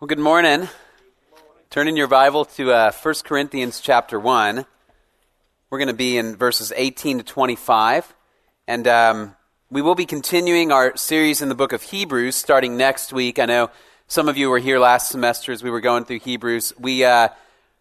Well, 0.00 0.08
good 0.08 0.18
morning. 0.18 0.68
Turn 1.70 1.86
in 1.86 1.96
your 1.96 2.08
Bible 2.08 2.46
to 2.46 2.72
uh, 2.72 2.90
1 2.90 3.14
Corinthians 3.24 3.78
chapter 3.78 4.18
1. 4.18 4.66
We're 5.70 5.78
going 5.78 5.86
to 5.86 5.94
be 5.94 6.18
in 6.18 6.34
verses 6.34 6.72
18 6.74 7.18
to 7.18 7.24
25. 7.24 8.12
And 8.66 8.88
um, 8.88 9.36
we 9.70 9.82
will 9.82 9.94
be 9.94 10.04
continuing 10.04 10.72
our 10.72 10.96
series 10.96 11.42
in 11.42 11.48
the 11.48 11.54
book 11.54 11.72
of 11.72 11.80
Hebrews 11.80 12.34
starting 12.34 12.76
next 12.76 13.12
week. 13.12 13.38
I 13.38 13.44
know 13.44 13.70
some 14.08 14.28
of 14.28 14.36
you 14.36 14.50
were 14.50 14.58
here 14.58 14.80
last 14.80 15.12
semester 15.12 15.52
as 15.52 15.62
we 15.62 15.70
were 15.70 15.80
going 15.80 16.04
through 16.04 16.18
Hebrews. 16.18 16.72
We 16.76 17.04
uh, 17.04 17.28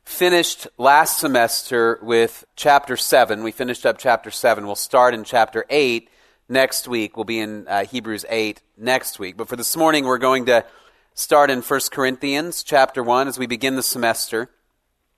finished 0.06 0.68
last 0.78 1.20
semester 1.20 1.98
with 2.04 2.46
chapter 2.56 2.96
7. 2.96 3.44
We 3.44 3.52
finished 3.52 3.88
up 3.88 3.98
chapter 3.98 4.30
7. 4.30 4.68
We'll 4.68 4.76
start 4.76 5.16
in 5.16 5.24
chapter 5.24 5.66
8 5.68 6.08
next 6.48 6.88
week. 6.88 7.18
We'll 7.18 7.24
be 7.24 7.40
in 7.40 7.68
uh, 7.68 7.86
Hebrews 7.86 8.24
8 8.30 8.62
next 8.78 9.18
week. 9.18 9.36
But 9.36 9.48
for 9.48 9.56
this 9.56 9.76
morning, 9.76 10.06
we're 10.06 10.20
going 10.20 10.46
to 10.46 10.64
start 11.16 11.52
in 11.52 11.62
1 11.62 11.80
Corinthians 11.92 12.64
chapter 12.64 13.04
1 13.04 13.28
as 13.28 13.38
we 13.38 13.46
begin 13.46 13.76
the 13.76 13.84
semester. 13.84 14.50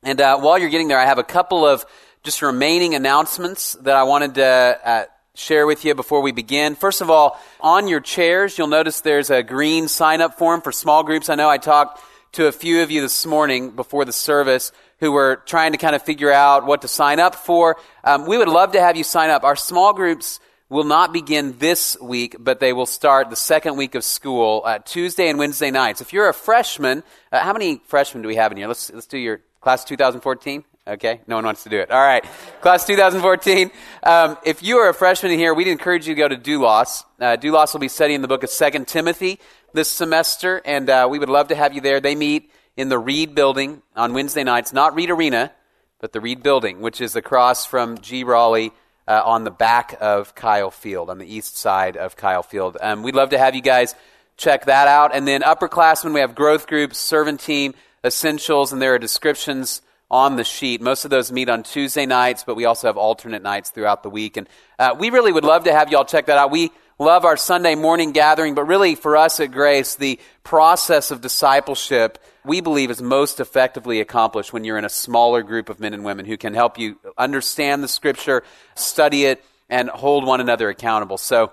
And 0.03 0.20
uh, 0.20 0.40
while 0.40 0.58
you're 0.58 0.70
getting 0.70 0.90
there, 0.90 0.99
I 0.99 1.05
have 1.05 1.20
a 1.20 1.23
couple 1.23 1.66
of 1.66 1.86
just 2.23 2.41
remaining 2.41 2.95
announcements 2.95 3.73
that 3.81 3.95
I 3.95 4.03
wanted 4.03 4.36
to 4.36 4.80
uh, 4.84 5.05
share 5.36 5.66
with 5.66 5.86
you 5.86 5.95
before 5.95 6.22
we 6.22 6.31
begin. 6.31 6.76
First 6.76 7.02
of 7.02 7.09
all, 7.09 7.39
on 7.62 7.88
your 7.88 8.02
chairs, 8.02 8.58
you'll 8.58 8.67
notice 8.67 9.02
there's 9.02 9.30
a 9.30 9.41
green 9.41 9.88
sign 9.88 10.22
up 10.22 10.38
form 10.38 10.62
for 10.62 10.72
small 10.72 11.03
groups. 11.03 11.30
I 11.30 11.36
know 11.36 11.50
I 11.50 11.58
talked 11.58 12.02
to 12.34 12.48
a 12.48 12.52
few 12.52 12.81
of 12.81 12.91
you 12.91 13.00
this 13.00 13.25
morning 13.25 13.72
before 13.72 14.03
the 14.03 14.12
service 14.12 14.73
who 15.00 15.14
were 15.14 15.41
trying 15.45 15.72
to 15.72 15.77
kind 15.77 15.95
of 15.95 16.02
figure 16.02 16.31
out 16.31 16.66
what 16.66 16.81
to 16.81 16.89
sign 16.89 17.22
up 17.22 17.36
for. 17.36 17.77
Um, 18.03 18.25
we 18.25 18.38
would 18.38 18.50
love 18.50 18.73
to 18.73 18.81
have 18.81 18.98
you 18.98 19.05
sign 19.05 19.30
up. 19.30 19.45
Our 19.45 19.55
small 19.55 19.94
groups 19.94 20.41
will 20.69 20.83
not 20.83 21.13
begin 21.13 21.57
this 21.59 21.95
week, 22.01 22.35
but 22.39 22.59
they 22.59 22.73
will 22.73 22.85
start 22.85 23.29
the 23.29 23.35
second 23.35 23.77
week 23.77 23.95
of 23.95 24.03
school 24.03 24.63
uh, 24.65 24.79
Tuesday 24.79 25.29
and 25.29 25.38
Wednesday 25.38 25.69
nights. 25.69 26.01
If 26.01 26.11
you're 26.11 26.27
a 26.27 26.33
freshman, 26.33 27.03
uh, 27.31 27.39
how 27.39 27.53
many 27.53 27.81
freshmen 27.85 28.23
do 28.23 28.27
we 28.27 28.35
have 28.35 28.51
in 28.51 28.57
here? 28.57 28.67
Let's 28.67 28.91
let's 28.91 29.07
do 29.07 29.17
your 29.17 29.41
class 29.61 29.83
2014. 29.85 30.63
Okay, 30.88 31.22
no 31.27 31.35
one 31.35 31.45
wants 31.45 31.63
to 31.63 31.69
do 31.69 31.80
it. 31.80 31.89
All 31.89 32.02
right, 32.02 32.23
class 32.61 32.85
2014. 32.85 33.72
Um, 34.03 34.38
if 34.45 34.61
you 34.61 34.77
are 34.77 34.89
a 34.89 34.94
freshman 34.94 35.31
in 35.31 35.39
here, 35.39 35.53
we'd 35.53 35.67
encourage 35.67 36.07
you 36.07 36.13
to 36.13 36.19
go 36.19 36.27
to 36.27 36.38
Doulos. 36.38 37.03
Uh, 37.19 37.38
Doulos 37.38 37.73
will 37.73 37.79
be 37.79 37.88
studying 37.88 38.22
the 38.22 38.27
book 38.27 38.44
of 38.44 38.50
Second 38.50 38.88
Timothy 38.88 39.39
this 39.73 39.89
semester, 39.89 40.61
and 40.63 40.89
uh, 40.89 41.07
we 41.09 41.17
would 41.17 41.29
love 41.29 41.47
to 41.47 41.55
have 41.55 41.73
you 41.73 41.81
there. 41.81 42.00
They 42.00 42.16
meet 42.16 42.52
in 42.77 42.89
the 42.89 43.00
Reed 43.00 43.33
Building 43.33 43.81
on 43.95 44.13
Wednesday 44.13 44.44
nights, 44.44 44.73
not 44.73 44.94
Reed 44.95 45.09
Arena, 45.09 45.52
but 46.00 46.11
the 46.11 46.22
Reed 46.22 46.44
Building, 46.44 46.81
which 46.81 47.02
is 47.02 47.16
across 47.16 47.66
from 47.66 47.97
G. 48.00 48.23
Rollie 48.23 48.72
uh, 49.08 49.22
on 49.23 49.44
the 49.44 49.52
back 49.52 49.95
of 50.00 50.36
Kyle 50.36 50.72
Field, 50.72 51.09
on 51.09 51.17
the 51.17 51.34
east 51.34 51.58
side 51.58 51.98
of 51.98 52.16
Kyle 52.16 52.44
Field. 52.44 52.78
Um, 52.81 53.03
we'd 53.03 53.16
love 53.16 53.30
to 53.30 53.38
have 53.38 53.56
you 53.56 53.62
guys 53.62 53.95
check 54.38 54.66
that 54.66 54.88
out. 54.88 55.16
And 55.16 55.28
then 55.28 55.42
upperclassmen, 55.42 56.14
we 56.14 56.20
have 56.20 56.36
growth 56.36 56.67
groups, 56.67 56.97
servant 56.97 57.39
team, 57.39 57.73
essentials, 58.03 58.73
and 58.73 58.81
there 58.81 58.94
are 58.94 59.00
descriptions 59.00 59.81
on 60.09 60.36
the 60.36 60.44
sheet. 60.44 60.81
Most 60.81 61.06
of 61.06 61.12
those 61.12 61.31
meet 61.31 61.50
on 61.50 61.64
Tuesday 61.64 62.06
nights, 62.06 62.44
but 62.45 62.56
we 62.56 62.66
also 62.66 62.88
have 62.88 62.97
alternate 62.97 63.42
nights 63.42 63.70
throughout 63.70 64.03
the 64.03 64.09
week. 64.09 64.38
And 64.38 64.47
uh, 64.78 64.95
we 64.97 65.09
really 65.09 65.31
would 65.31 65.44
love 65.44 65.64
to 65.64 65.73
have 65.73 65.92
y'all 65.92 66.06
check 66.06 66.28
that 66.28 66.38
out. 66.38 66.52
We 66.52 66.72
love 66.97 67.25
our 67.25 67.38
Sunday 67.38 67.75
morning 67.75 68.11
gathering, 68.11 68.55
but 68.55 68.65
really 68.65 68.95
for 68.95 69.17
us 69.17 69.39
at 69.39 69.51
Grace, 69.51 69.95
the 69.95 70.19
process 70.43 71.11
of 71.11 71.21
discipleship 71.21 72.19
we 72.45 72.61
believe 72.61 72.91
is 72.91 73.01
most 73.01 73.39
effectively 73.39 73.99
accomplished 73.99 74.53
when 74.53 74.63
you're 74.63 74.77
in 74.77 74.85
a 74.85 74.89
smaller 74.89 75.41
group 75.41 75.69
of 75.69 75.79
men 75.79 75.93
and 75.93 76.05
women 76.05 76.25
who 76.25 76.38
can 76.38 76.53
help 76.53 76.77
you 76.77 76.99
understand 77.17 77.83
the 77.83 77.88
scripture, 77.88 78.43
study 78.75 79.25
it, 79.25 79.43
and 79.69 79.89
hold 79.89 80.25
one 80.25 80.41
another 80.41 80.69
accountable. 80.69 81.17
So 81.17 81.51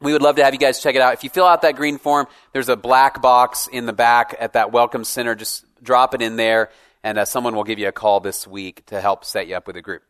we 0.00 0.12
would 0.12 0.22
love 0.22 0.36
to 0.36 0.44
have 0.44 0.52
you 0.52 0.60
guys 0.60 0.82
check 0.82 0.94
it 0.94 1.00
out. 1.00 1.14
If 1.14 1.24
you 1.24 1.30
fill 1.30 1.46
out 1.46 1.62
that 1.62 1.76
green 1.76 1.98
form, 1.98 2.26
there's 2.52 2.68
a 2.68 2.76
black 2.76 3.22
box 3.22 3.68
in 3.72 3.86
the 3.86 3.92
back 3.92 4.36
at 4.38 4.52
that 4.52 4.70
welcome 4.70 5.04
center. 5.04 5.34
Just 5.34 5.64
drop 5.82 6.14
it 6.14 6.20
in 6.20 6.36
there, 6.36 6.70
and 7.02 7.18
uh, 7.18 7.24
someone 7.24 7.56
will 7.56 7.64
give 7.64 7.78
you 7.78 7.88
a 7.88 7.92
call 7.92 8.20
this 8.20 8.46
week 8.46 8.84
to 8.86 9.00
help 9.00 9.24
set 9.24 9.48
you 9.48 9.56
up 9.56 9.66
with 9.66 9.76
a 9.76 9.82
group. 9.82 10.02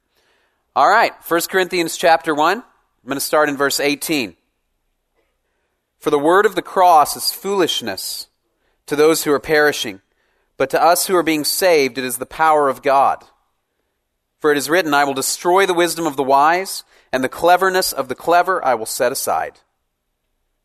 All 0.74 0.88
right, 0.88 1.12
1 1.28 1.40
Corinthians 1.48 1.96
chapter 1.96 2.34
1. 2.34 2.58
I'm 2.58 2.64
going 3.06 3.16
to 3.16 3.20
start 3.20 3.48
in 3.48 3.56
verse 3.56 3.78
18. 3.78 4.34
For 6.04 6.10
the 6.10 6.18
word 6.18 6.44
of 6.44 6.54
the 6.54 6.60
cross 6.60 7.16
is 7.16 7.32
foolishness 7.32 8.28
to 8.84 8.94
those 8.94 9.24
who 9.24 9.32
are 9.32 9.40
perishing 9.40 10.02
but 10.58 10.68
to 10.68 10.82
us 10.82 11.06
who 11.06 11.16
are 11.16 11.22
being 11.22 11.44
saved, 11.44 11.96
it 11.96 12.04
is 12.04 12.18
the 12.18 12.26
power 12.26 12.68
of 12.68 12.82
God. 12.82 13.24
For 14.38 14.52
it 14.52 14.58
is 14.58 14.68
written, 14.68 14.92
I 14.92 15.04
will 15.04 15.14
destroy 15.14 15.64
the 15.64 15.72
wisdom 15.72 16.06
of 16.06 16.16
the 16.18 16.22
wise, 16.22 16.84
and 17.10 17.24
the 17.24 17.28
cleverness 17.30 17.90
of 17.90 18.08
the 18.08 18.14
clever 18.14 18.62
I 18.62 18.74
will 18.74 18.84
set 18.84 19.12
aside. 19.12 19.60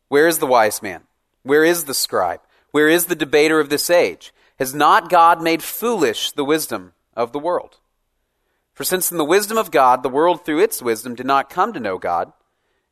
Where 0.08 0.28
is 0.28 0.40
the 0.40 0.46
wise 0.46 0.82
man? 0.82 1.04
Where 1.42 1.64
is 1.64 1.84
the 1.84 1.94
scribe? 1.94 2.42
Where 2.70 2.90
is 2.90 3.06
the 3.06 3.16
debater 3.16 3.60
of 3.60 3.70
this 3.70 3.88
age? 3.88 4.34
Has 4.58 4.74
not 4.74 5.08
God 5.08 5.42
made 5.42 5.62
foolish 5.62 6.32
the 6.32 6.44
wisdom 6.44 6.92
of 7.16 7.32
the 7.32 7.38
world? 7.38 7.78
For 8.74 8.84
since 8.84 9.10
in 9.10 9.16
the 9.16 9.24
wisdom 9.24 9.56
of 9.56 9.70
God, 9.70 10.02
the 10.02 10.10
world 10.10 10.44
through 10.44 10.60
its 10.60 10.82
wisdom 10.82 11.14
did 11.14 11.24
not 11.24 11.48
come 11.48 11.72
to 11.72 11.80
know 11.80 11.96
God, 11.96 12.34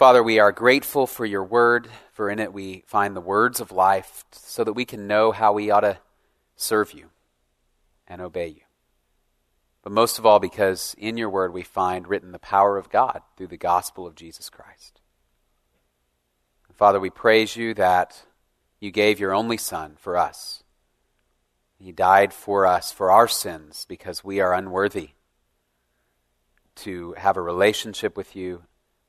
Father, 0.00 0.22
we 0.22 0.38
are 0.38 0.50
grateful 0.50 1.06
for 1.06 1.26
your 1.26 1.44
word, 1.44 1.86
for 2.12 2.30
in 2.30 2.38
it 2.38 2.54
we 2.54 2.84
find 2.86 3.14
the 3.14 3.20
words 3.20 3.60
of 3.60 3.70
life 3.70 4.24
so 4.32 4.64
that 4.64 4.72
we 4.72 4.86
can 4.86 5.06
know 5.06 5.30
how 5.30 5.52
we 5.52 5.70
ought 5.70 5.80
to 5.80 5.98
serve 6.56 6.94
you 6.94 7.10
and 8.08 8.22
obey 8.22 8.46
you. 8.46 8.62
But 9.82 9.92
most 9.92 10.18
of 10.18 10.24
all, 10.24 10.40
because 10.40 10.96
in 10.96 11.18
your 11.18 11.28
word 11.28 11.52
we 11.52 11.62
find 11.62 12.08
written 12.08 12.32
the 12.32 12.38
power 12.38 12.78
of 12.78 12.88
God 12.88 13.20
through 13.36 13.48
the 13.48 13.58
gospel 13.58 14.06
of 14.06 14.14
Jesus 14.14 14.48
Christ. 14.48 15.02
Father, 16.72 16.98
we 16.98 17.10
praise 17.10 17.54
you 17.54 17.74
that 17.74 18.22
you 18.80 18.90
gave 18.90 19.20
your 19.20 19.34
only 19.34 19.58
Son 19.58 19.96
for 19.98 20.16
us. 20.16 20.64
He 21.78 21.92
died 21.92 22.32
for 22.32 22.64
us, 22.64 22.90
for 22.90 23.10
our 23.10 23.28
sins, 23.28 23.84
because 23.86 24.24
we 24.24 24.40
are 24.40 24.54
unworthy 24.54 25.10
to 26.76 27.12
have 27.18 27.36
a 27.36 27.42
relationship 27.42 28.16
with 28.16 28.34
you 28.34 28.62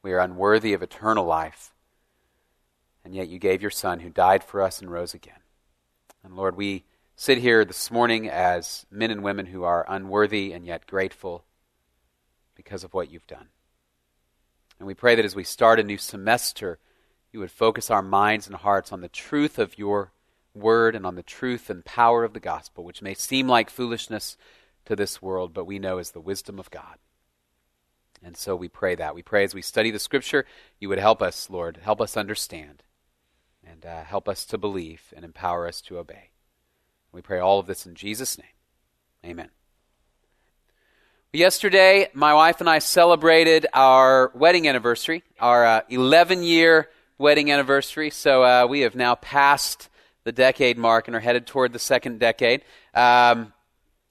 we 0.04 0.12
are 0.14 0.20
unworthy 0.20 0.74
of 0.74 0.82
eternal 0.82 1.26
life. 1.26 1.74
And 3.04 3.16
yet 3.16 3.30
you 3.30 3.40
gave 3.40 3.62
your 3.62 3.72
Son 3.72 4.00
who 4.00 4.10
died 4.10 4.44
for 4.44 4.62
us 4.62 4.82
and 4.82 4.92
rose 4.92 5.14
again. 5.14 5.40
And 6.24 6.36
Lord, 6.36 6.56
we 6.56 6.86
sit 7.16 7.40
here 7.40 7.66
this 7.66 7.92
morning 7.92 8.30
as 8.30 8.86
men 8.92 9.12
and 9.12 9.24
women 9.24 9.48
who 9.48 9.64
are 9.64 9.86
unworthy 9.88 10.54
and 10.54 10.66
yet 10.66 10.88
grateful 10.88 11.46
because 12.56 12.84
of 12.84 12.94
what 12.94 13.12
you've 13.12 13.28
done. 13.28 13.50
And 14.80 14.88
we 14.88 14.94
pray 14.94 15.16
that 15.16 15.26
as 15.26 15.36
we 15.36 15.44
start 15.44 15.80
a 15.80 15.84
new 15.84 15.98
semester, 15.98 16.80
you 17.32 17.40
would 17.40 17.52
focus 17.52 17.90
our 17.90 18.02
minds 18.02 18.48
and 18.48 18.56
hearts 18.56 18.92
on 18.92 19.02
the 19.02 19.08
truth 19.08 19.58
of 19.58 19.78
your 19.78 20.12
word 20.54 20.96
and 20.96 21.06
on 21.06 21.16
the 21.16 21.24
truth 21.24 21.70
and 21.70 21.86
power 21.86 22.24
of 22.24 22.34
the 22.34 22.40
gospel, 22.40 22.84
which 22.84 23.02
may 23.02 23.14
seem 23.14 23.48
like 23.48 23.70
foolishness 23.70 24.38
to 24.86 24.96
this 24.96 25.22
world, 25.22 25.54
but 25.54 25.66
we 25.66 25.80
know 25.80 25.98
is 25.98 26.12
the 26.12 26.20
wisdom 26.20 26.60
of 26.60 26.72
God. 26.72 26.98
And 28.24 28.38
so 28.38 28.56
we 28.56 28.70
pray 28.70 28.96
that. 28.96 29.16
We 29.16 29.24
pray 29.24 29.44
as 29.44 29.56
we 29.56 29.62
study 29.62 29.92
the 29.92 30.00
Scripture, 30.00 30.46
you 30.80 30.90
would 30.90 31.00
help 31.00 31.22
us, 31.22 31.50
Lord, 31.50 31.80
help 31.82 32.00
us 32.00 32.16
understand, 32.16 32.84
and 33.66 33.86
uh, 33.86 34.04
help 34.04 34.30
us 34.30 34.46
to 34.46 34.58
believe 34.58 35.14
and 35.16 35.26
empower 35.26 35.68
us 35.68 35.82
to 35.82 35.98
obey. 35.98 36.30
We 37.12 37.22
pray 37.22 37.40
all 37.40 37.60
of 37.60 37.66
this 37.66 37.86
in 37.86 37.96
Jesus' 37.96 38.38
name. 38.38 38.48
Amen. 39.26 39.50
Yesterday, 41.34 42.10
my 42.14 42.34
wife 42.34 42.60
and 42.60 42.70
I 42.70 42.80
celebrated 42.80 43.66
our 43.74 44.32
wedding 44.36 44.68
anniversary, 44.68 45.24
our 45.40 45.84
11 45.90 46.40
uh, 46.40 46.42
year 46.42 46.90
wedding 47.18 47.52
anniversary. 47.52 48.10
So 48.10 48.44
uh, 48.44 48.68
we 48.68 48.82
have 48.82 48.96
now 48.96 49.16
passed 49.16 49.90
the 50.24 50.32
decade 50.32 50.78
mark 50.78 51.08
and 51.08 51.16
are 51.16 51.22
headed 51.22 51.48
toward 51.48 51.72
the 51.72 51.80
second 51.80 52.20
decade. 52.20 52.64
Um, 52.94 53.54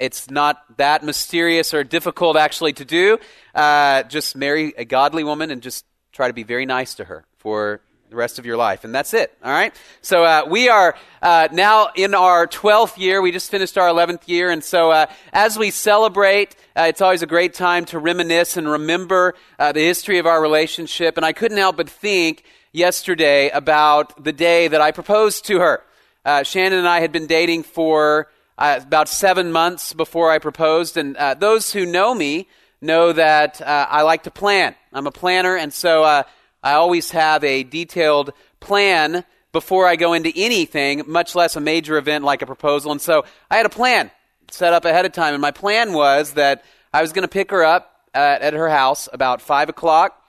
it's 0.01 0.31
not 0.31 0.79
that 0.79 1.05
mysterious 1.05 1.75
or 1.75 1.85
difficult 1.85 2.37
actually 2.37 2.73
to 2.73 2.85
do. 2.85 3.19
Uh, 3.55 4.03
just 4.05 4.35
marry 4.35 4.73
a 4.77 4.85
godly 4.85 5.23
woman 5.23 5.51
and 5.51 5.63
just 5.63 5.85
try 6.13 6.27
to 6.27 6.35
be 6.35 6.43
very 6.43 6.67
nice 6.67 6.95
to 6.95 7.05
her 7.05 7.25
for 7.39 7.83
the 8.09 8.17
rest 8.17 8.41
of 8.41 8.47
your 8.47 8.57
life. 8.57 8.83
And 8.83 8.93
that's 8.93 9.15
it. 9.15 9.33
All 9.45 9.53
right. 9.53 9.73
So 10.03 10.25
uh, 10.25 10.45
we 10.49 10.69
are 10.69 10.97
uh, 11.23 11.49
now 11.53 11.91
in 11.95 12.15
our 12.15 12.49
12th 12.49 12.99
year. 12.99 13.23
We 13.23 13.31
just 13.31 13.51
finished 13.51 13.79
our 13.79 13.89
11th 13.89 14.27
year. 14.27 14.51
And 14.51 14.65
so 14.65 14.91
uh, 14.91 15.07
as 15.33 15.57
we 15.57 15.71
celebrate, 15.71 16.57
uh, 16.77 16.87
it's 16.89 17.01
always 17.01 17.23
a 17.23 17.27
great 17.27 17.55
time 17.55 17.85
to 17.87 17.99
reminisce 18.01 18.57
and 18.57 18.69
remember 18.69 19.35
uh, 19.61 19.71
the 19.71 19.81
history 19.81 20.19
of 20.19 20.27
our 20.27 20.43
relationship. 20.43 21.17
And 21.19 21.25
I 21.25 21.33
couldn't 21.33 21.59
help 21.59 21.77
but 21.77 21.89
think 21.89 22.43
yesterday 22.73 23.49
about 23.51 24.25
the 24.25 24.33
day 24.33 24.67
that 24.67 24.81
I 24.81 24.91
proposed 24.91 25.45
to 25.47 25.61
her. 25.61 25.85
Uh, 26.25 26.43
Shannon 26.43 26.81
and 26.81 26.89
I 26.89 27.01
had 27.01 27.13
been 27.13 27.27
dating 27.27 27.63
for 27.63 28.29
uh, 28.61 28.79
about 28.83 29.09
seven 29.09 29.51
months 29.51 29.95
before 29.95 30.31
I 30.31 30.39
proposed, 30.39 30.97
and 30.97 31.17
uh, 31.17 31.35
those 31.35 31.73
who 31.73 31.87
know 31.87 32.15
me 32.15 32.47
know 32.83 33.13
that 33.13 33.61
uh, 33.61 33.87
I 33.89 34.03
like 34.03 34.25
to 34.25 34.31
plan. 34.31 34.75
I'm 34.93 35.07
a 35.07 35.11
planner, 35.11 35.57
and 35.57 35.73
so 35.73 36.05
uh, 36.05 36.23
I 36.63 36.75
always 36.75 37.11
have 37.11 37.43
a 37.43 37.63
detailed 37.63 38.33
plan 38.61 39.25
before 39.53 39.87
I 39.87 39.97
go 39.97 40.13
into 40.13 40.31
anything, 40.37 41.03
much 41.07 41.35
less 41.35 41.57
a 41.57 41.61
major 41.61 41.97
event 41.97 42.23
like 42.23 42.43
a 42.43 42.47
proposal. 42.47 42.93
And 42.93 43.01
so 43.01 43.25
I 43.51 43.57
had 43.57 43.67
a 43.67 43.71
plan 43.71 44.11
set 44.51 44.73
up 44.75 44.85
ahead 44.85 45.07
of 45.07 45.13
time, 45.13 45.33
and 45.33 45.41
my 45.41 45.51
plan 45.51 45.95
was 45.95 46.35
that 46.35 46.63
I 46.93 47.01
was 47.01 47.13
going 47.13 47.23
to 47.23 47.29
pick 47.29 47.51
her 47.51 47.65
up 47.65 47.91
at, 48.13 48.43
at 48.43 48.53
her 48.53 48.69
house 48.69 49.09
about 49.13 49.41
five 49.41 49.71
o'clock. 49.71 50.20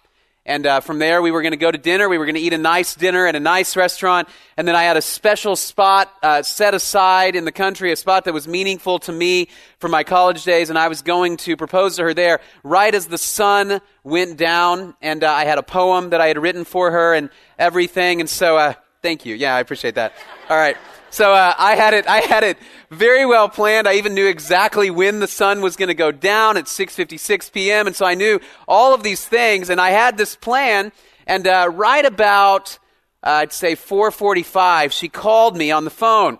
And 0.45 0.65
uh, 0.65 0.79
from 0.79 0.97
there, 0.97 1.21
we 1.21 1.29
were 1.29 1.43
going 1.43 1.51
to 1.51 1.57
go 1.57 1.71
to 1.71 1.77
dinner. 1.77 2.09
We 2.09 2.17
were 2.17 2.25
going 2.25 2.35
to 2.35 2.41
eat 2.41 2.53
a 2.53 2.57
nice 2.57 2.95
dinner 2.95 3.27
at 3.27 3.35
a 3.35 3.39
nice 3.39 3.75
restaurant. 3.75 4.27
And 4.57 4.67
then 4.67 4.75
I 4.75 4.83
had 4.83 4.97
a 4.97 5.01
special 5.01 5.55
spot 5.55 6.11
uh, 6.23 6.41
set 6.41 6.73
aside 6.73 7.35
in 7.35 7.45
the 7.45 7.51
country, 7.51 7.91
a 7.91 7.95
spot 7.95 8.25
that 8.25 8.33
was 8.33 8.47
meaningful 8.47 8.97
to 8.99 9.11
me 9.11 9.49
from 9.77 9.91
my 9.91 10.03
college 10.03 10.43
days. 10.43 10.71
And 10.71 10.79
I 10.79 10.87
was 10.87 11.03
going 11.03 11.37
to 11.37 11.55
propose 11.55 11.97
to 11.97 12.03
her 12.03 12.13
there 12.15 12.39
right 12.63 12.93
as 12.93 13.05
the 13.05 13.19
sun 13.19 13.81
went 14.03 14.37
down. 14.37 14.95
And 14.99 15.23
uh, 15.23 15.31
I 15.31 15.45
had 15.45 15.59
a 15.59 15.63
poem 15.63 16.09
that 16.09 16.21
I 16.21 16.27
had 16.27 16.39
written 16.39 16.65
for 16.65 16.89
her 16.89 17.13
and 17.13 17.29
everything. 17.59 18.19
And 18.19 18.29
so, 18.29 18.57
uh, 18.57 18.73
thank 19.03 19.25
you. 19.27 19.35
Yeah, 19.35 19.55
I 19.55 19.59
appreciate 19.59 19.95
that. 19.95 20.13
All 20.49 20.57
right. 20.57 20.77
So 21.11 21.33
uh, 21.33 21.53
I 21.57 21.75
had 21.75 21.93
it. 21.93 22.07
I 22.07 22.21
had 22.21 22.43
it 22.43 22.57
very 22.89 23.25
well 23.25 23.49
planned. 23.49 23.85
I 23.85 23.95
even 23.95 24.13
knew 24.13 24.27
exactly 24.27 24.89
when 24.89 25.19
the 25.19 25.27
sun 25.27 25.61
was 25.61 25.75
going 25.75 25.89
to 25.89 25.93
go 25.93 26.11
down 26.11 26.55
at 26.55 26.65
6:56 26.65 27.51
p.m. 27.51 27.85
And 27.85 27.95
so 27.95 28.05
I 28.05 28.15
knew 28.15 28.39
all 28.65 28.93
of 28.93 29.03
these 29.03 29.25
things, 29.25 29.69
and 29.69 29.79
I 29.81 29.89
had 29.89 30.17
this 30.17 30.37
plan. 30.37 30.93
And 31.27 31.45
uh, 31.47 31.69
right 31.73 32.05
about 32.05 32.79
uh, 33.23 33.43
I'd 33.43 33.53
say 33.53 33.75
4:45, 33.75 34.91
she 34.91 35.09
called 35.09 35.57
me 35.57 35.69
on 35.69 35.83
the 35.83 35.91
phone, 35.91 36.39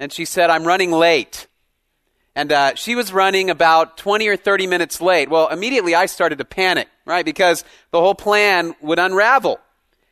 and 0.00 0.12
she 0.12 0.24
said, 0.24 0.50
"I'm 0.50 0.64
running 0.64 0.90
late." 0.90 1.46
And 2.34 2.52
uh, 2.52 2.74
she 2.74 2.94
was 2.94 3.12
running 3.12 3.50
about 3.50 3.96
20 3.96 4.28
or 4.28 4.36
30 4.36 4.68
minutes 4.68 5.00
late. 5.00 5.28
Well, 5.28 5.48
immediately 5.48 5.96
I 5.96 6.06
started 6.06 6.38
to 6.38 6.44
panic, 6.44 6.88
right? 7.04 7.24
Because 7.24 7.64
the 7.90 8.00
whole 8.00 8.14
plan 8.14 8.76
would 8.80 8.98
unravel. 9.00 9.58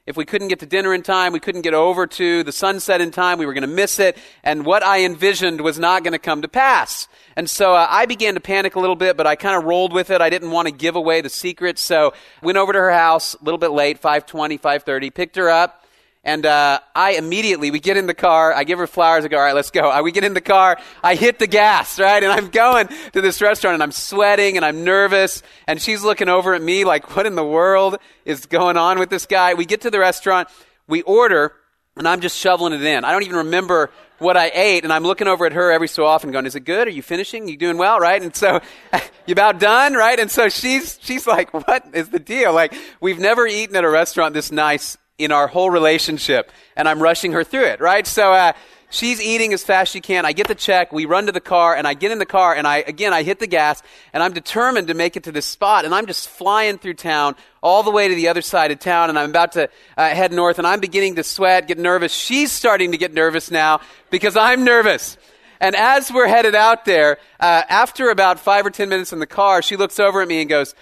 If 0.07 0.17
we 0.17 0.25
couldn't 0.25 0.49
get 0.49 0.61
to 0.61 0.67
dinner 0.67 0.95
in 0.95 1.03
time, 1.03 1.33
we 1.33 1.41
couldn't 1.41 1.63
get 1.63 1.75
over 1.75 2.07
to 2.07 2.45
the 2.45 2.53
sunset 2.53 3.01
in 3.01 3.11
time, 3.11 3.39
we 3.39 3.47
were 3.47 3.55
going 3.55 3.63
to 3.63 3.67
miss 3.67 3.99
it, 3.99 4.17
and 4.45 4.65
what 4.65 4.85
I 4.85 5.05
envisioned 5.05 5.61
was 5.61 5.81
not 5.81 6.05
going 6.05 6.13
to 6.13 6.21
come 6.21 6.43
to 6.43 6.49
pass. 6.49 7.09
And 7.35 7.51
so 7.51 7.75
uh, 7.75 7.89
I 7.91 8.07
began 8.07 8.35
to 8.35 8.41
panic 8.41 8.77
a 8.77 8.81
little 8.81 8.95
bit, 8.95 9.17
but 9.17 9.27
I 9.27 9.35
kind 9.35 9.57
of 9.57 9.65
rolled 9.65 9.93
with 9.93 10.11
it. 10.11 10.21
I 10.21 10.31
didn't 10.31 10.53
want 10.53 10.69
to 10.69 10.73
give 10.73 10.95
away 10.95 11.23
the 11.23 11.29
secret, 11.29 11.77
so 11.77 12.15
went 12.41 12.57
over 12.57 12.73
to 12.73 12.79
her 12.79 12.93
house 12.93 13.35
a 13.35 13.43
little 13.43 13.59
bit 13.59 13.73
late, 13.73 14.01
5:20, 14.01 14.61
5:30, 14.61 15.13
picked 15.13 15.35
her 15.35 15.51
up, 15.51 15.85
and 16.27 16.45
uh, 16.45 16.81
I 16.93 17.13
immediately, 17.13 17.71
we 17.71 17.79
get 17.79 17.97
in 17.97 18.09
the 18.09 18.15
car, 18.15 18.53
I 18.53 18.65
give 18.65 18.81
her 18.81 18.89
flowers, 18.89 19.25
I 19.25 19.29
go, 19.29 19.37
all 19.37 19.45
right, 19.45 19.55
let's 19.55 19.71
go. 19.71 19.89
I, 19.89 20.03
we 20.03 20.11
get 20.11 20.25
in 20.25 20.35
the 20.35 20.41
car, 20.41 20.77
I 21.01 21.15
hit 21.15 21.39
the 21.39 21.47
gas, 21.47 22.01
right? 22.01 22.21
And 22.21 22.33
I'm 22.33 22.49
going 22.49 22.89
to 23.13 23.21
this 23.21 23.41
restaurant 23.41 23.75
and 23.75 23.83
I'm 23.83 23.93
sweating 23.93 24.57
and 24.57 24.67
I'm 24.67 24.83
nervous. 24.83 25.45
And 25.69 25.81
she's 25.81 26.03
looking 26.03 26.29
over 26.29 26.53
at 26.55 26.61
me 26.61 26.85
like, 26.85 27.15
what 27.15 27.27
in 27.27 27.37
the 27.37 27.45
world 27.45 27.99
is 28.25 28.47
going 28.47 28.77
on 28.77 28.99
with 28.99 29.09
this 29.09 29.25
guy? 29.25 29.55
We 29.55 29.67
get 29.67 29.83
to 29.83 29.91
the 29.91 30.01
restaurant, 30.01 30.49
we 30.89 31.03
order, 31.03 31.53
and 31.97 32.09
I'm 32.09 32.21
just 32.21 32.37
shoveling 32.37 32.73
it 32.73 32.83
in. 32.83 33.05
I 33.05 33.13
don't 33.13 33.23
even 33.23 33.37
remember 33.37 33.91
what 34.19 34.37
I 34.37 34.51
ate, 34.53 34.83
and 34.83 34.93
I'm 34.93 35.05
looking 35.05 35.29
over 35.29 35.47
at 35.47 35.53
her 35.53 35.71
every 35.71 35.87
so 35.87 36.07
often 36.07 36.33
going, 36.33 36.47
is 36.47 36.57
it 36.57 36.65
good? 36.65 36.89
Are 36.89 36.91
you 36.91 37.03
finishing? 37.03 37.47
You 37.47 37.57
doing 37.57 37.79
well, 37.79 38.01
right? 38.01 38.21
And 38.21 38.35
so, 38.35 38.61
you 39.27 39.33
about 39.33 39.61
done, 39.61 39.95
right? 39.95 40.19
And 40.19 40.29
so 40.29 40.49
she's, 40.49 40.99
she's 41.03 41.25
like, 41.25 41.55
what 41.55 41.87
is 41.93 42.09
the 42.09 42.19
deal? 42.19 42.53
Like, 42.53 42.75
we've 43.01 43.21
never 43.21 43.47
eaten 43.47 43.77
at 43.77 43.85
a 43.85 43.89
restaurant 43.89 44.35
this 44.35 44.51
nice 44.51 44.99
in 45.19 45.33
our 45.33 45.47
whole 45.47 45.71
relationship, 45.71 46.53
and 46.77 46.89
I'm 46.89 47.03
rushing 47.03 47.33
her 47.33 47.45
through 47.45 47.67
it, 47.67 47.81
right? 47.81 48.07
So 48.07 48.33
uh, 48.33 48.53
she's 48.91 49.21
eating 49.21 49.53
as 49.53 49.65
fast 49.65 49.89
as 49.89 49.93
she 49.93 50.01
can. 50.01 50.27
I 50.27 50.33
get 50.33 50.47
the 50.47 50.55
check. 50.55 50.93
We 50.93 51.07
run 51.07 51.27
to 51.27 51.33
the 51.33 51.41
car, 51.41 51.75
and 51.75 51.87
I 51.87 51.95
get 51.95 52.13
in 52.13 52.19
the 52.19 52.27
car, 52.27 52.55
and 52.55 52.67
I 52.67 52.79
again 52.79 53.13
I 53.13 53.23
hit 53.23 53.39
the 53.39 53.47
gas, 53.47 53.83
and 54.13 54.23
I'm 54.23 54.33
determined 54.33 54.89
to 54.89 54.95
make 54.95 55.17
it 55.17 55.25
to 55.25 55.33
this 55.33 55.47
spot, 55.47 55.85
and 55.85 55.95
I'm 55.95 56.07
just 56.07 56.29
flying 56.29 56.79
through 56.79 56.95
town 56.95 57.35
all 57.63 57.83
the 57.83 57.91
way 57.91 58.09
to 58.09 58.15
the 58.15 58.29
other 58.29 58.43
side 58.43 58.71
of 58.71 58.79
town, 58.79 59.09
and 59.09 59.19
I'm 59.19 59.31
about 59.31 59.53
to 59.53 59.71
uh, 59.97 60.09
head 60.09 60.33
north, 60.33 60.59
and 60.59 60.67
I'm 60.67 60.81
beginning 60.81 61.17
to 61.17 61.23
sweat, 61.23 61.67
get 61.67 61.79
nervous. 61.79 62.13
She's 62.13 62.53
starting 62.53 62.93
to 62.93 62.99
get 62.99 63.15
nervous 63.15 63.51
now 63.51 63.81
because 64.11 64.37
I'm 64.37 64.65
nervous. 64.65 65.17
And 65.59 65.75
as 65.75 66.13
we're 66.13 66.29
headed 66.29 66.55
out 66.55 66.85
there, 66.85 67.17
uh, 67.41 67.63
after 67.71 68.11
about 68.11 68.39
five 68.39 68.67
or 68.67 68.71
ten 68.71 68.91
minutes 68.91 69.15
in 69.15 69.19
the 69.19 69.27
car, 69.27 69.63
she 69.63 69.77
looks 69.77 69.99
over 69.99 70.21
at 70.21 70.29
me 70.29 70.41
and 70.43 70.51
goes, 70.51 70.75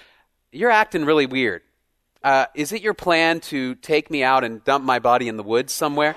"You're 0.51 0.73
acting 0.73 1.05
really 1.05 1.27
weird." 1.27 1.63
Uh, 2.25 2.47
is 2.55 2.73
it 2.73 2.81
your 2.81 2.95
plan 2.95 3.39
to 3.39 3.75
take 3.77 4.11
me 4.11 4.25
out 4.25 4.45
and 4.45 4.65
dump 4.65 4.83
my 4.83 4.99
body 4.99 5.29
in 5.29 5.37
the 5.37 5.43
woods 5.43 5.73
somewhere? 5.73 6.17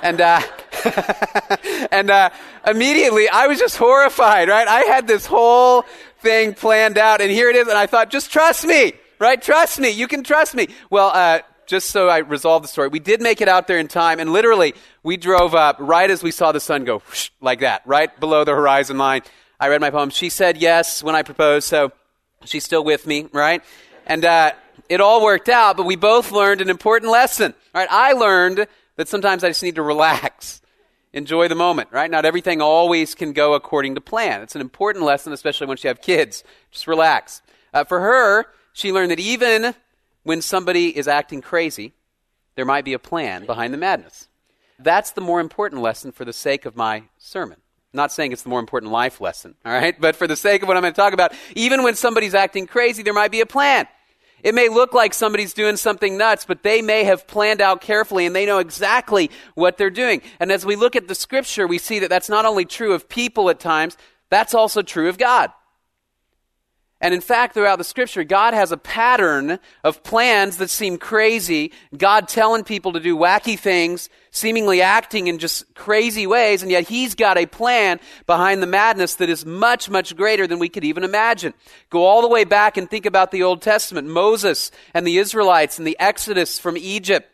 And, 0.00 0.20
uh, 0.20 0.40
and 1.90 2.10
uh, 2.10 2.30
immediately 2.66 3.28
I 3.28 3.48
was 3.48 3.58
just 3.58 3.76
horrified, 3.76 4.48
right? 4.48 4.66
I 4.66 4.82
had 4.82 5.08
this 5.08 5.26
whole 5.26 5.84
thing 6.20 6.54
planned 6.54 6.96
out, 6.96 7.20
and 7.20 7.30
here 7.30 7.50
it 7.50 7.56
is, 7.56 7.66
and 7.66 7.76
I 7.76 7.86
thought, 7.86 8.10
just 8.10 8.30
trust 8.30 8.64
me, 8.64 8.92
right? 9.18 9.42
Trust 9.42 9.80
me. 9.80 9.90
You 9.90 10.06
can 10.06 10.22
trust 10.22 10.54
me. 10.54 10.68
Well, 10.90 11.10
uh, 11.12 11.40
just 11.66 11.90
so 11.90 12.08
I 12.08 12.18
resolve 12.18 12.62
the 12.62 12.68
story, 12.68 12.88
we 12.88 13.00
did 13.00 13.20
make 13.20 13.40
it 13.40 13.48
out 13.48 13.66
there 13.66 13.78
in 13.78 13.88
time, 13.88 14.20
and 14.20 14.32
literally, 14.32 14.74
we 15.02 15.16
drove 15.16 15.54
up 15.54 15.76
right 15.80 16.08
as 16.08 16.22
we 16.22 16.30
saw 16.30 16.52
the 16.52 16.60
sun 16.60 16.84
go 16.84 16.98
whoosh, 17.00 17.30
like 17.40 17.60
that, 17.60 17.82
right 17.84 18.18
below 18.20 18.44
the 18.44 18.52
horizon 18.52 18.96
line. 18.96 19.22
I 19.58 19.68
read 19.68 19.80
my 19.80 19.90
poem. 19.90 20.10
She 20.10 20.28
said 20.28 20.56
yes 20.56 21.02
when 21.02 21.14
I 21.16 21.22
proposed, 21.22 21.66
so 21.66 21.92
she's 22.44 22.64
still 22.64 22.84
with 22.84 23.06
me, 23.06 23.28
right? 23.32 23.62
And 24.06 24.24
uh, 24.24 24.52
it 24.92 25.00
all 25.00 25.24
worked 25.24 25.48
out, 25.48 25.78
but 25.78 25.86
we 25.86 25.96
both 25.96 26.32
learned 26.32 26.60
an 26.60 26.68
important 26.68 27.10
lesson. 27.10 27.54
All 27.74 27.80
right, 27.80 27.88
I 27.90 28.12
learned 28.12 28.66
that 28.96 29.08
sometimes 29.08 29.42
I 29.42 29.48
just 29.48 29.62
need 29.62 29.76
to 29.76 29.82
relax, 29.82 30.60
enjoy 31.14 31.48
the 31.48 31.54
moment, 31.54 31.88
right? 31.90 32.10
Not 32.10 32.26
everything 32.26 32.60
always 32.60 33.14
can 33.14 33.32
go 33.32 33.54
according 33.54 33.94
to 33.94 34.02
plan. 34.02 34.42
It's 34.42 34.54
an 34.54 34.60
important 34.60 35.06
lesson, 35.06 35.32
especially 35.32 35.66
once 35.66 35.82
you 35.82 35.88
have 35.88 36.02
kids. 36.02 36.44
Just 36.70 36.86
relax. 36.86 37.40
Uh, 37.72 37.84
for 37.84 38.00
her, 38.00 38.44
she 38.74 38.92
learned 38.92 39.10
that 39.12 39.18
even 39.18 39.74
when 40.24 40.42
somebody 40.42 40.94
is 40.94 41.08
acting 41.08 41.40
crazy, 41.40 41.94
there 42.54 42.66
might 42.66 42.84
be 42.84 42.92
a 42.92 42.98
plan 42.98 43.46
behind 43.46 43.72
the 43.72 43.78
madness. 43.78 44.28
That's 44.78 45.12
the 45.12 45.22
more 45.22 45.40
important 45.40 45.80
lesson 45.80 46.12
for 46.12 46.26
the 46.26 46.34
sake 46.34 46.66
of 46.66 46.76
my 46.76 47.04
sermon. 47.16 47.56
I'm 47.94 47.96
not 47.96 48.12
saying 48.12 48.32
it's 48.32 48.42
the 48.42 48.50
more 48.50 48.60
important 48.60 48.92
life 48.92 49.22
lesson, 49.22 49.54
all 49.64 49.72
right? 49.72 49.98
But 50.00 50.16
for 50.16 50.26
the 50.26 50.36
sake 50.36 50.60
of 50.60 50.68
what 50.68 50.76
I'm 50.76 50.82
going 50.82 50.92
to 50.92 51.00
talk 51.00 51.14
about, 51.14 51.32
even 51.56 51.82
when 51.82 51.94
somebody's 51.94 52.34
acting 52.34 52.66
crazy, 52.66 53.02
there 53.02 53.14
might 53.14 53.30
be 53.30 53.40
a 53.40 53.46
plan. 53.46 53.86
It 54.42 54.54
may 54.54 54.68
look 54.68 54.92
like 54.92 55.14
somebody's 55.14 55.54
doing 55.54 55.76
something 55.76 56.16
nuts, 56.16 56.44
but 56.44 56.62
they 56.62 56.82
may 56.82 57.04
have 57.04 57.26
planned 57.26 57.60
out 57.60 57.80
carefully 57.80 58.26
and 58.26 58.34
they 58.34 58.46
know 58.46 58.58
exactly 58.58 59.30
what 59.54 59.78
they're 59.78 59.90
doing. 59.90 60.22
And 60.40 60.50
as 60.50 60.66
we 60.66 60.76
look 60.76 60.96
at 60.96 61.08
the 61.08 61.14
scripture, 61.14 61.66
we 61.66 61.78
see 61.78 62.00
that 62.00 62.10
that's 62.10 62.28
not 62.28 62.44
only 62.44 62.64
true 62.64 62.92
of 62.92 63.08
people 63.08 63.50
at 63.50 63.60
times, 63.60 63.96
that's 64.30 64.54
also 64.54 64.82
true 64.82 65.08
of 65.08 65.18
God. 65.18 65.52
And 67.02 67.12
in 67.12 67.20
fact, 67.20 67.54
throughout 67.54 67.78
the 67.78 67.84
scripture, 67.84 68.22
God 68.22 68.54
has 68.54 68.70
a 68.70 68.76
pattern 68.76 69.58
of 69.82 70.04
plans 70.04 70.58
that 70.58 70.70
seem 70.70 70.98
crazy. 70.98 71.72
God 71.96 72.28
telling 72.28 72.62
people 72.62 72.92
to 72.92 73.00
do 73.00 73.16
wacky 73.16 73.58
things, 73.58 74.08
seemingly 74.30 74.82
acting 74.82 75.26
in 75.26 75.40
just 75.40 75.74
crazy 75.74 76.28
ways, 76.28 76.62
and 76.62 76.70
yet 76.70 76.88
He's 76.88 77.16
got 77.16 77.36
a 77.36 77.46
plan 77.46 77.98
behind 78.24 78.62
the 78.62 78.68
madness 78.68 79.16
that 79.16 79.28
is 79.28 79.44
much, 79.44 79.90
much 79.90 80.14
greater 80.14 80.46
than 80.46 80.60
we 80.60 80.68
could 80.68 80.84
even 80.84 81.02
imagine. 81.02 81.54
Go 81.90 82.04
all 82.04 82.22
the 82.22 82.28
way 82.28 82.44
back 82.44 82.76
and 82.76 82.88
think 82.88 83.04
about 83.04 83.32
the 83.32 83.42
Old 83.42 83.62
Testament, 83.62 84.06
Moses 84.06 84.70
and 84.94 85.04
the 85.04 85.18
Israelites 85.18 85.78
and 85.78 85.86
the 85.86 85.98
Exodus 85.98 86.60
from 86.60 86.76
Egypt. 86.76 87.28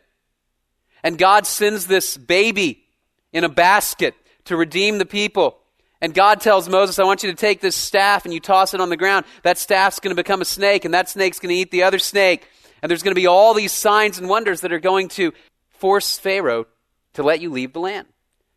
And 1.03 1.15
God 1.15 1.45
sends 1.45 1.85
this 1.85 2.17
baby 2.17 2.85
in 3.31 3.43
a 3.43 3.49
basket 3.49 4.15
to 4.45 4.57
redeem 4.57 4.97
the 4.97 5.05
people. 5.05 5.58
And 6.01 6.13
God 6.13 6.39
tells 6.39 6.69
Moses, 6.69 6.97
I 6.97 7.03
want 7.03 7.23
you 7.23 7.29
to 7.29 7.35
take 7.35 7.59
this 7.59 7.75
staff 7.75 8.23
and 8.23 8.33
you 8.33 8.39
toss 8.39 8.73
it 8.73 8.79
on 8.79 8.89
the 8.89 8.97
ground. 8.97 9.25
That 9.43 9.57
staff's 9.57 9.99
going 9.99 10.15
to 10.15 10.21
become 10.21 10.41
a 10.41 10.45
snake, 10.45 10.85
and 10.85 10.93
that 10.93 11.09
snake's 11.09 11.39
going 11.39 11.53
to 11.53 11.59
eat 11.59 11.71
the 11.71 11.83
other 11.83 11.99
snake. 11.99 12.47
And 12.81 12.89
there's 12.89 13.03
going 13.03 13.13
to 13.13 13.19
be 13.19 13.27
all 13.27 13.53
these 13.53 13.73
signs 13.73 14.17
and 14.17 14.29
wonders 14.29 14.61
that 14.61 14.71
are 14.71 14.79
going 14.79 15.09
to 15.09 15.33
force 15.69 16.17
Pharaoh 16.17 16.67
to 17.13 17.23
let 17.23 17.41
you 17.41 17.49
leave 17.49 17.73
the 17.73 17.79
land. 17.81 18.07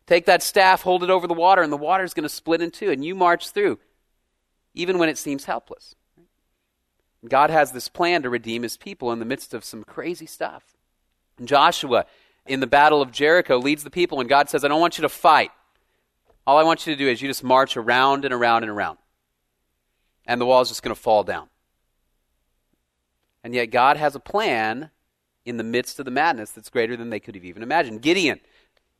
Take 0.07 0.25
that 0.25 0.43
staff, 0.43 0.81
hold 0.81 1.03
it 1.03 1.09
over 1.09 1.27
the 1.27 1.33
water, 1.33 1.61
and 1.61 1.71
the 1.71 1.77
water's 1.77 2.13
going 2.13 2.23
to 2.23 2.29
split 2.29 2.61
in 2.61 2.71
two, 2.71 2.91
and 2.91 3.03
you 3.03 3.15
march 3.15 3.49
through, 3.49 3.79
even 4.73 4.97
when 4.97 5.09
it 5.09 5.17
seems 5.17 5.45
helpless. 5.45 5.95
God 7.27 7.49
has 7.49 7.71
this 7.71 7.87
plan 7.87 8.23
to 8.23 8.29
redeem 8.29 8.63
his 8.63 8.75
people 8.77 9.11
in 9.11 9.19
the 9.19 9.25
midst 9.25 9.53
of 9.53 9.63
some 9.63 9.83
crazy 9.83 10.25
stuff. 10.25 10.63
Joshua, 11.43 12.05
in 12.45 12.59
the 12.59 12.67
battle 12.67 13.01
of 13.01 13.11
Jericho, 13.11 13.57
leads 13.57 13.83
the 13.83 13.89
people, 13.89 14.19
and 14.19 14.29
God 14.29 14.49
says, 14.49 14.65
I 14.65 14.67
don't 14.67 14.81
want 14.81 14.97
you 14.97 15.03
to 15.03 15.09
fight. 15.09 15.51
All 16.45 16.57
I 16.57 16.63
want 16.63 16.85
you 16.85 16.93
to 16.93 16.97
do 16.97 17.07
is 17.07 17.21
you 17.21 17.27
just 17.27 17.43
march 17.43 17.77
around 17.77 18.25
and 18.25 18.33
around 18.33 18.63
and 18.63 18.71
around. 18.71 18.97
And 20.25 20.39
the 20.39 20.45
wall 20.45 20.61
is 20.61 20.69
just 20.69 20.83
going 20.83 20.95
to 20.95 21.01
fall 21.01 21.23
down. 21.23 21.49
And 23.43 23.53
yet 23.53 23.67
God 23.67 23.97
has 23.97 24.15
a 24.15 24.19
plan 24.19 24.89
in 25.45 25.57
the 25.57 25.63
midst 25.63 25.99
of 25.99 26.05
the 26.05 26.11
madness 26.11 26.51
that's 26.51 26.69
greater 26.69 26.95
than 26.95 27.09
they 27.09 27.19
could 27.19 27.35
have 27.35 27.43
even 27.43 27.63
imagined. 27.63 28.01
Gideon, 28.01 28.39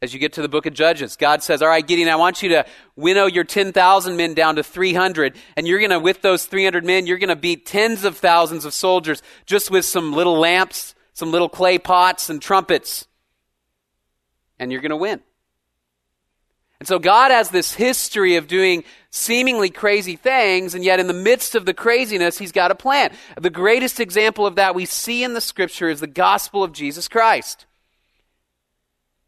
as 0.01 0.13
you 0.13 0.19
get 0.19 0.33
to 0.33 0.41
the 0.41 0.50
book 0.50 0.65
of 0.65 0.73
Judges, 0.73 1.15
God 1.15 1.41
says, 1.41 1.62
All 1.62 1.69
right, 1.69 1.85
Gideon, 1.85 2.09
I 2.09 2.17
want 2.17 2.43
you 2.43 2.50
to 2.50 2.65
winnow 2.97 3.25
your 3.25 3.45
10,000 3.45 4.17
men 4.17 4.33
down 4.33 4.57
to 4.57 4.63
300. 4.63 5.38
And 5.55 5.65
you're 5.65 5.79
going 5.79 5.91
to, 5.91 6.00
with 6.00 6.21
those 6.21 6.45
300 6.45 6.83
men, 6.83 7.07
you're 7.07 7.17
going 7.17 7.29
to 7.29 7.38
beat 7.38 7.65
tens 7.65 8.03
of 8.03 8.17
thousands 8.17 8.65
of 8.65 8.73
soldiers 8.73 9.23
just 9.45 9.71
with 9.71 9.85
some 9.85 10.12
little 10.12 10.38
lamps, 10.38 10.93
some 11.13 11.31
little 11.31 11.47
clay 11.47 11.77
pots, 11.77 12.29
and 12.29 12.41
trumpets. 12.41 13.07
And 14.59 14.71
you're 14.71 14.81
going 14.81 14.89
to 14.89 14.97
win. 14.97 15.21
And 16.84 16.88
so 16.90 17.00
God 17.00 17.32
has 17.32 17.50
this 17.50 17.74
history 17.74 18.36
of 18.36 18.50
doing 18.50 18.84
seemingly 19.10 19.70
crazy 19.70 20.18
things, 20.18 20.75
and 20.75 20.84
yet 20.84 21.00
in 21.00 21.08
the 21.08 21.13
midst 21.13 21.56
of 21.56 21.66
the 21.66 21.74
craziness, 21.74 22.38
He's 22.38 22.52
got 22.52 22.72
a 22.72 22.75
plan. 22.75 23.13
The 23.40 23.50
greatest 23.50 24.02
example 24.02 24.46
of 24.46 24.56
that 24.56 24.75
we 24.75 24.84
see 24.84 25.24
in 25.24 25.34
the 25.34 25.40
scripture 25.40 25.88
is 25.88 26.02
the 26.02 26.08
gospel 26.08 26.62
of 26.62 26.74
Jesus 26.74 27.08
Christ. 27.08 27.68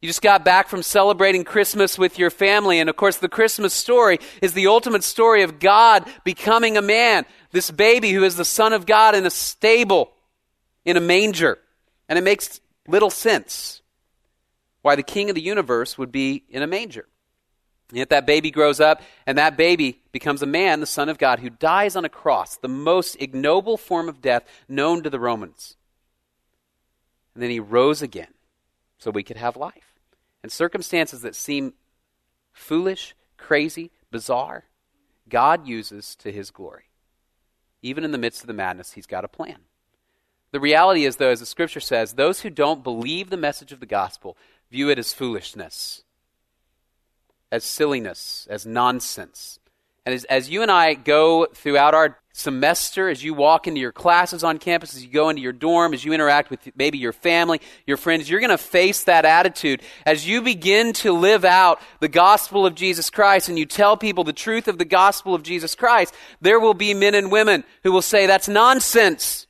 You 0.01 0.09
just 0.09 0.21
got 0.21 0.43
back 0.43 0.67
from 0.67 0.83
celebrating 0.83 1.45
Christmas 1.45 1.97
with 1.97 2.19
your 2.19 2.29
family. 2.29 2.77
And 2.81 2.89
of 2.89 2.97
course, 2.97 3.19
the 3.19 3.29
Christmas 3.29 3.73
story 3.73 4.19
is 4.41 4.51
the 4.51 4.67
ultimate 4.67 5.05
story 5.05 5.41
of 5.41 5.57
God 5.57 6.05
becoming 6.25 6.75
a 6.75 6.81
man. 6.81 7.23
This 7.51 7.71
baby 7.71 8.11
who 8.11 8.25
is 8.25 8.35
the 8.35 8.43
Son 8.43 8.73
of 8.73 8.85
God 8.85 9.15
in 9.15 9.25
a 9.25 9.29
stable, 9.29 10.11
in 10.83 10.97
a 10.97 10.99
manger. 10.99 11.57
And 12.09 12.19
it 12.19 12.23
makes 12.25 12.59
little 12.85 13.09
sense 13.09 13.81
why 14.81 14.97
the 14.97 15.03
King 15.03 15.29
of 15.29 15.35
the 15.35 15.41
universe 15.41 15.97
would 15.97 16.11
be 16.11 16.43
in 16.49 16.61
a 16.61 16.67
manger. 16.67 17.05
Yet 17.91 18.09
that 18.09 18.25
baby 18.25 18.49
grows 18.49 18.79
up, 18.79 19.01
and 19.27 19.37
that 19.37 19.57
baby 19.57 20.01
becomes 20.11 20.41
a 20.41 20.47
man, 20.47 20.79
the 20.79 20.85
Son 20.85 21.07
of 21.07 21.17
God, 21.17 21.39
who 21.39 21.49
dies 21.49 21.95
on 21.95 22.03
a 22.03 22.09
cross, 22.09 22.57
the 22.57 22.67
most 22.67 23.15
ignoble 23.19 23.77
form 23.77 24.09
of 24.09 24.21
death 24.21 24.43
known 24.67 25.03
to 25.03 25.09
the 25.09 25.19
Romans. 25.19 25.77
And 27.33 27.43
then 27.43 27.51
he 27.51 27.59
rose 27.59 28.01
again 28.01 28.33
so 28.97 29.11
we 29.11 29.23
could 29.23 29.37
have 29.37 29.55
life 29.55 29.95
and 30.45 30.51
circumstances 30.51 31.21
that 31.21 31.35
seem 31.35 31.73
foolish, 32.53 33.15
crazy, 33.35 33.89
bizarre, 34.11 34.65
God 35.27 35.67
uses 35.67 36.15
to 36.17 36.31
his 36.31 36.51
glory. 36.51 36.83
Even 37.81 38.03
in 38.03 38.11
the 38.11 38.17
midst 38.19 38.41
of 38.41 38.47
the 38.47 38.53
madness, 38.53 38.91
he's 38.91 39.07
got 39.07 39.25
a 39.25 39.27
plan. 39.27 39.57
The 40.51 40.59
reality 40.59 41.03
is, 41.03 41.15
though, 41.15 41.31
as 41.31 41.39
the 41.39 41.47
scripture 41.47 41.79
says, 41.79 42.13
those 42.13 42.41
who 42.41 42.49
don't 42.49 42.83
believe 42.83 43.31
the 43.31 43.37
message 43.37 43.71
of 43.71 43.79
the 43.79 43.87
gospel 43.87 44.37
view 44.71 44.89
it 44.89 44.99
as 44.99 45.13
foolishness, 45.13 46.03
as 47.51 47.63
silliness, 47.63 48.47
as 48.49 48.65
nonsense. 48.65 49.59
And 50.05 50.13
as, 50.13 50.23
as 50.25 50.49
you 50.49 50.61
and 50.61 50.71
I 50.71 50.93
go 50.93 51.47
throughout 51.53 51.95
our 51.95 52.19
semester, 52.31 53.09
as 53.09 53.23
you 53.23 53.33
walk 53.33 53.65
into 53.65 53.79
your 53.79 53.93
classes 53.93 54.43
on 54.43 54.59
campus, 54.59 54.93
as 54.93 55.03
you 55.03 55.11
go 55.11 55.29
into 55.29 55.41
your 55.41 55.53
dorm, 55.53 55.93
as 55.93 56.03
you 56.03 56.13
interact 56.13 56.49
with 56.49 56.59
maybe 56.75 56.97
your 56.97 57.13
family, 57.13 57.61
your 57.87 57.97
friends, 57.97 58.29
you're 58.29 58.41
going 58.41 58.49
to 58.49 58.57
face 58.57 59.05
that 59.05 59.25
attitude. 59.25 59.81
As 60.05 60.27
you 60.27 60.41
begin 60.41 60.93
to 60.93 61.13
live 61.13 61.45
out 61.45 61.81
the 62.01 62.09
gospel 62.09 62.65
of 62.65 62.75
Jesus 62.75 63.09
Christ 63.09 63.47
and 63.49 63.57
you 63.57 63.65
tell 63.65 63.95
people 63.95 64.23
the 64.23 64.33
truth 64.33 64.67
of 64.67 64.77
the 64.77 64.85
gospel 64.85 65.33
of 65.33 65.43
Jesus 65.43 65.75
Christ, 65.75 66.13
there 66.41 66.59
will 66.59 66.73
be 66.73 66.93
men 66.93 67.15
and 67.15 67.31
women 67.31 67.63
who 67.83 67.91
will 67.91 68.01
say, 68.01 68.27
that's 68.27 68.49
nonsense. 68.49 69.47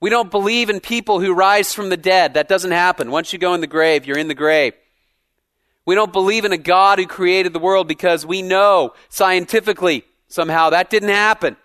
We 0.00 0.10
don't 0.10 0.30
believe 0.30 0.70
in 0.70 0.80
people 0.80 1.18
who 1.18 1.34
rise 1.34 1.74
from 1.74 1.88
the 1.88 1.96
dead. 1.96 2.34
That 2.34 2.48
doesn't 2.48 2.70
happen. 2.70 3.10
Once 3.10 3.32
you 3.32 3.38
go 3.38 3.54
in 3.54 3.60
the 3.60 3.66
grave, 3.66 4.06
you're 4.06 4.18
in 4.18 4.28
the 4.28 4.34
grave. 4.34 4.74
We 5.90 5.96
don't 5.96 6.12
believe 6.12 6.44
in 6.44 6.52
a 6.52 6.56
God 6.56 7.00
who 7.00 7.06
created 7.08 7.52
the 7.52 7.58
world 7.58 7.88
because 7.88 8.24
we 8.24 8.42
know 8.42 8.94
scientifically 9.08 10.04
somehow 10.28 10.70
that 10.70 10.88
didn't 10.88 11.08
happen. 11.08 11.56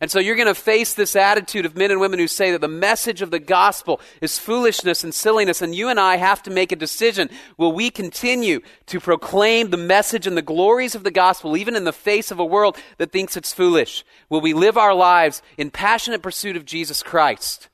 And 0.00 0.08
so 0.08 0.20
you're 0.20 0.36
going 0.36 0.46
to 0.46 0.54
face 0.54 0.94
this 0.94 1.16
attitude 1.16 1.66
of 1.66 1.76
men 1.76 1.90
and 1.90 2.00
women 2.00 2.20
who 2.20 2.28
say 2.28 2.52
that 2.52 2.60
the 2.60 2.68
message 2.68 3.22
of 3.22 3.32
the 3.32 3.40
gospel 3.40 4.00
is 4.20 4.38
foolishness 4.38 5.02
and 5.02 5.12
silliness. 5.12 5.62
And 5.62 5.74
you 5.74 5.88
and 5.88 5.98
I 5.98 6.14
have 6.14 6.44
to 6.44 6.50
make 6.52 6.70
a 6.70 6.76
decision. 6.76 7.28
Will 7.56 7.72
we 7.72 7.90
continue 7.90 8.60
to 8.86 9.00
proclaim 9.00 9.70
the 9.70 9.76
message 9.76 10.28
and 10.28 10.36
the 10.36 10.42
glories 10.42 10.94
of 10.94 11.02
the 11.02 11.10
gospel, 11.10 11.56
even 11.56 11.74
in 11.74 11.82
the 11.82 11.92
face 11.92 12.30
of 12.30 12.38
a 12.38 12.44
world 12.44 12.76
that 12.98 13.10
thinks 13.10 13.36
it's 13.36 13.52
foolish? 13.52 14.04
Will 14.28 14.40
we 14.40 14.54
live 14.54 14.78
our 14.78 14.94
lives 14.94 15.42
in 15.58 15.72
passionate 15.72 16.22
pursuit 16.22 16.54
of 16.54 16.64
Jesus 16.64 17.02
Christ, 17.02 17.68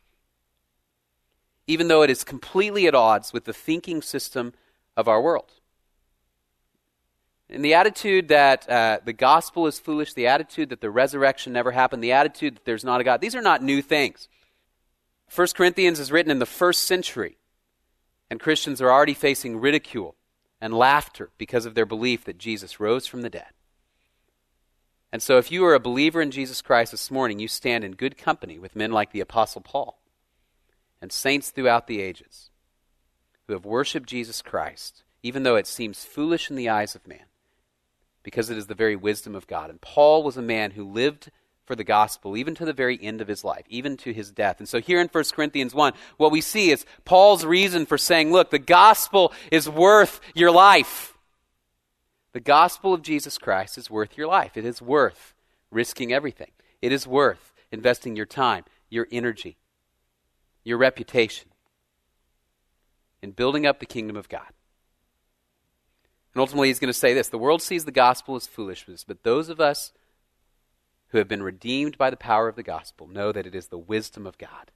even 1.67 1.89
though 1.89 2.01
it 2.01 2.09
is 2.09 2.25
completely 2.25 2.87
at 2.87 2.95
odds 2.95 3.35
with 3.35 3.45
the 3.45 3.53
thinking 3.53 4.01
system 4.01 4.55
of 4.97 5.07
our 5.07 5.21
world? 5.21 5.53
And 7.49 7.65
the 7.65 7.75
attitude 7.75 8.29
that 8.29 8.69
uh, 8.69 8.99
the 9.05 9.13
gospel 9.13 9.67
is 9.67 9.79
foolish, 9.79 10.15
the 10.15 10.27
attitude 10.27 10.71
that 10.71 10.81
the 10.81 10.91
resurrection 10.91 11.53
never 11.53 11.71
happened, 11.71 12.03
the 12.03 12.13
attitude 12.13 12.57
that 12.57 12.65
there's 12.65 12.85
not 12.85 13.01
a 13.01 13.05
God, 13.05 13.21
these 13.21 13.37
are 13.37 13.43
not 13.43 13.63
new 13.63 13.83
things. 13.83 14.29
1 15.33 15.49
Corinthians 15.55 16.01
is 16.01 16.11
written 16.11 16.31
in 16.31 16.41
the 16.41 16.47
first 16.47 16.83
century, 16.85 17.37
and 18.31 18.41
Christians 18.41 18.81
are 18.81 18.91
already 18.91 19.15
facing 19.15 19.61
ridicule 19.61 20.17
and 20.61 20.75
laughter 20.75 21.31
because 21.39 21.67
of 21.67 21.75
their 21.75 21.87
belief 21.87 22.25
that 22.25 22.39
Jesus 22.39 22.81
rose 22.81 23.07
from 23.07 23.23
the 23.23 23.31
dead. 23.31 23.51
And 25.13 25.23
so, 25.23 25.39
if 25.39 25.53
you 25.53 25.65
are 25.65 25.75
a 25.75 25.81
believer 25.81 26.21
in 26.21 26.33
Jesus 26.33 26.61
Christ 26.61 26.91
this 26.91 27.11
morning, 27.11 27.39
you 27.39 27.49
stand 27.49 27.85
in 27.85 27.93
good 27.93 28.19
company 28.19 28.59
with 28.59 28.77
men 28.77 28.91
like 28.91 29.13
the 29.13 29.21
Apostle 29.21 29.61
Paul 29.61 30.01
and 31.01 31.13
saints 31.13 31.51
throughout 31.51 31.87
the 31.87 32.01
ages 32.01 32.51
who 33.47 33.53
have 33.53 33.65
worshiped 33.65 34.09
Jesus 34.09 34.43
Christ, 34.43 35.05
even 35.23 35.45
though 35.45 35.57
it 35.57 35.69
seems 35.69 36.05
foolish 36.05 36.51
in 36.51 36.57
the 36.57 36.69
eyes 36.69 36.97
of 36.97 37.07
man 37.07 37.27
because 38.27 38.51
it 38.51 38.59
is 38.59 38.67
the 38.67 38.75
very 38.75 38.97
wisdom 38.97 39.37
of 39.37 39.47
God. 39.47 39.71
And 39.71 39.81
Paul 39.81 40.25
was 40.25 40.37
a 40.37 40.43
man 40.43 40.73
who 40.73 40.83
lived 40.83 41.31
for 41.65 41.77
the 41.77 41.85
gospel, 41.85 42.37
even 42.37 42.57
to 42.57 42.65
the 42.65 42.73
very 42.73 42.99
end 43.01 43.21
of 43.21 43.29
his 43.29 43.45
life, 43.45 43.65
even 43.69 43.97
to 43.99 44.13
his 44.13 44.33
death. 44.33 44.59
And 44.59 44.69
so 44.69 44.81
here 44.81 45.01
in 45.01 45.07
1 45.07 45.25
Corinthians 45.33 45.73
1, 45.73 45.93
what 46.17 46.33
we 46.33 46.41
see 46.41 46.73
is 46.73 46.85
Paul's 47.05 47.45
reason 47.45 47.87
for 47.87 47.97
saying, 47.97 48.33
look, 48.33 48.51
the 48.51 48.59
gospel 48.59 49.33
is 49.53 49.69
worth 49.69 50.21
your 50.35 50.51
life. 50.51 51.17
The 52.33 52.41
gospel 52.41 52.93
of 52.93 53.03
Jesus 53.03 53.39
Christ 53.39 53.79
is 53.79 53.89
worth 53.89 54.19
your 54.19 54.27
life. 54.27 54.57
It 54.57 54.65
is 54.65 54.83
worth 54.83 55.33
risking 55.71 56.13
everything. 56.13 56.51
It 56.83 56.91
is 56.91 57.07
worth 57.07 57.53
investing 57.71 58.17
your 58.17 58.27
time, 58.27 58.65
your 58.91 59.07
energy, 59.13 59.57
your 60.65 60.79
reputation 60.79 61.51
in 63.23 63.31
building 63.31 63.67
up 63.67 63.79
the 63.79 63.87
kingdom 63.87 64.17
of 64.17 64.29
God. 64.29 64.51
And 66.37 66.41
ultimately, 66.43 66.69
he's 66.69 66.79
going 66.79 66.93
to 66.93 66.93
say 66.93 67.15
this 67.15 67.31
the 67.31 67.39
world 67.39 67.63
sees 67.63 67.87
the 67.87 67.91
gospel 67.91 68.37
as 68.37 68.47
foolishness, 68.47 69.05
but 69.05 69.23
those 69.23 69.49
of 69.49 69.59
us 69.59 69.93
who 71.09 71.17
have 71.17 71.29
been 71.29 71.43
redeemed 71.43 71.97
by 71.97 72.11
the 72.11 72.17
power 72.19 72.47
of 72.47 72.57
the 72.57 72.63
gospel 72.63 73.07
know 73.07 73.33
that 73.33 73.47
it 73.47 73.55
is 73.55 73.69
the 73.69 73.79
wisdom 73.79 74.27
of 74.27 74.37
God. 74.37 74.71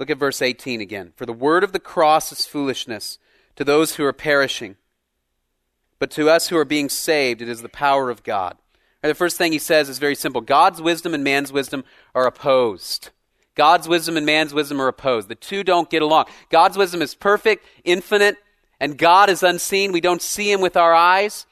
Look 0.00 0.10
at 0.10 0.18
verse 0.18 0.42
18 0.42 0.80
again. 0.80 1.12
For 1.14 1.26
the 1.26 1.32
word 1.32 1.62
of 1.62 1.70
the 1.70 1.78
cross 1.78 2.32
is 2.32 2.44
foolishness 2.44 3.20
to 3.54 3.62
those 3.62 3.94
who 3.94 4.04
are 4.04 4.12
perishing, 4.12 4.74
but 6.00 6.10
to 6.10 6.28
us 6.28 6.48
who 6.48 6.56
are 6.56 6.64
being 6.64 6.88
saved, 6.88 7.40
it 7.40 7.48
is 7.48 7.62
the 7.62 7.68
power 7.68 8.10
of 8.10 8.24
God. 8.24 8.56
the 9.02 9.14
first 9.14 9.38
thing 9.38 9.52
he 9.52 9.60
says 9.60 9.88
is 9.88 10.00
very 10.00 10.16
simple 10.16 10.40
God's 10.40 10.82
wisdom 10.82 11.14
and 11.14 11.22
man's 11.22 11.52
wisdom 11.52 11.84
are 12.16 12.26
opposed. 12.26 13.10
God's 13.54 13.86
wisdom 13.86 14.16
and 14.16 14.26
man's 14.26 14.52
wisdom 14.52 14.82
are 14.82 14.88
opposed. 14.88 15.28
The 15.28 15.36
two 15.36 15.62
don't 15.62 15.88
get 15.88 16.02
along. 16.02 16.24
God's 16.48 16.76
wisdom 16.76 17.00
is 17.00 17.14
perfect, 17.14 17.64
infinite, 17.84 18.38
and 18.80 18.96
God 18.96 19.28
is 19.28 19.42
unseen. 19.42 19.92
We 19.92 20.00
don't 20.00 20.22
see 20.22 20.50
him 20.50 20.60
with 20.60 20.76
our 20.76 20.94
eyes. 20.94 21.46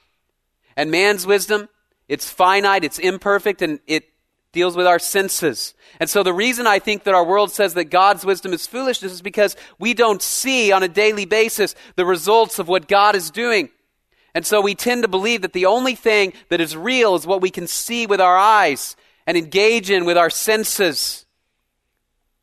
And 0.76 0.90
man's 0.90 1.26
wisdom, 1.26 1.68
it's 2.08 2.30
finite, 2.30 2.85
it's 2.85 2.99
imperfect, 2.99 3.62
and 3.62 3.80
it 3.87 4.04
deals 4.52 4.76
with 4.76 4.87
our 4.87 4.99
senses. 4.99 5.75
And 6.00 6.08
so 6.08 6.23
the 6.23 6.32
reason 6.32 6.66
I 6.66 6.78
think 6.78 7.04
that 7.04 7.14
our 7.14 7.25
world 7.25 7.52
says 7.52 7.75
that 7.75 7.87
God's 7.87 8.25
wisdom 8.25 8.52
is 8.52 8.66
foolishness 8.66 9.12
is 9.12 9.23
because 9.23 9.56
we 9.78 9.92
don't 9.92 10.23
see 10.23 10.73
on 10.73 10.82
a 10.82 10.88
daily 10.88 11.26
basis 11.26 11.75
the 11.97 12.06
results 12.06 12.58
of 12.58 12.66
what 12.66 12.88
God 12.88 13.14
is 13.14 13.30
doing. 13.30 13.68
And 14.35 14.47
so 14.47 14.61
we 14.61 14.75
tend 14.75 15.02
to 15.02 15.08
believe 15.08 15.42
that 15.42 15.52
the 15.52 15.66
only 15.66 15.94
thing 15.94 16.32
that 16.49 16.61
is 16.61 16.76
real 16.76 17.14
is 17.14 17.26
what 17.26 17.42
we 17.42 17.50
can 17.50 17.66
see 17.66 18.06
with 18.06 18.20
our 18.20 18.37
eyes 18.37 18.97
and 19.26 19.37
engage 19.37 19.90
in 19.90 20.06
with 20.06 20.16
our 20.16 20.30
senses. 20.30 21.26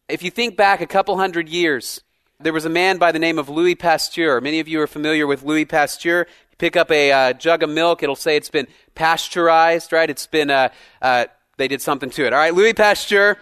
If 0.08 0.22
you 0.22 0.30
think 0.30 0.56
back 0.56 0.82
a 0.82 0.88
couple 0.88 1.18
hundred 1.18 1.50
years, 1.50 2.01
there 2.39 2.54
was 2.54 2.65
a 2.65 2.70
man 2.70 2.98
by 2.98 3.12
the 3.12 3.20
name 3.20 3.39
of 3.39 3.50
Louis 3.50 3.75
Pasteur. 3.75 4.42
Many 4.42 4.60
of 4.60 4.68
you 4.68 4.82
are 4.82 4.88
familiar 4.88 5.25
with 5.25 5.44
Louis 5.44 5.65
Pasteur. 5.65 6.27
You 6.51 6.58
pick 6.58 6.75
up 6.75 6.92
a 6.92 7.12
uh, 7.12 7.34
jug 7.34 7.63
of 7.63 7.70
milk, 7.70 8.04
it'll 8.04 8.15
say 8.15 8.36
it's 8.36 8.50
been 8.50 8.68
pasteurized, 8.94 9.94
right? 9.94 10.10
It's 10.10 10.27
been, 10.27 10.50
uh, 10.50 10.70
uh, 11.01 11.25
they 11.58 11.68
did 11.68 11.82
something 11.82 12.10
to 12.12 12.25
it. 12.25 12.34
All 12.34 12.39
right, 12.39 12.54
Louis 12.54 12.74
Pasteur. 12.74 13.38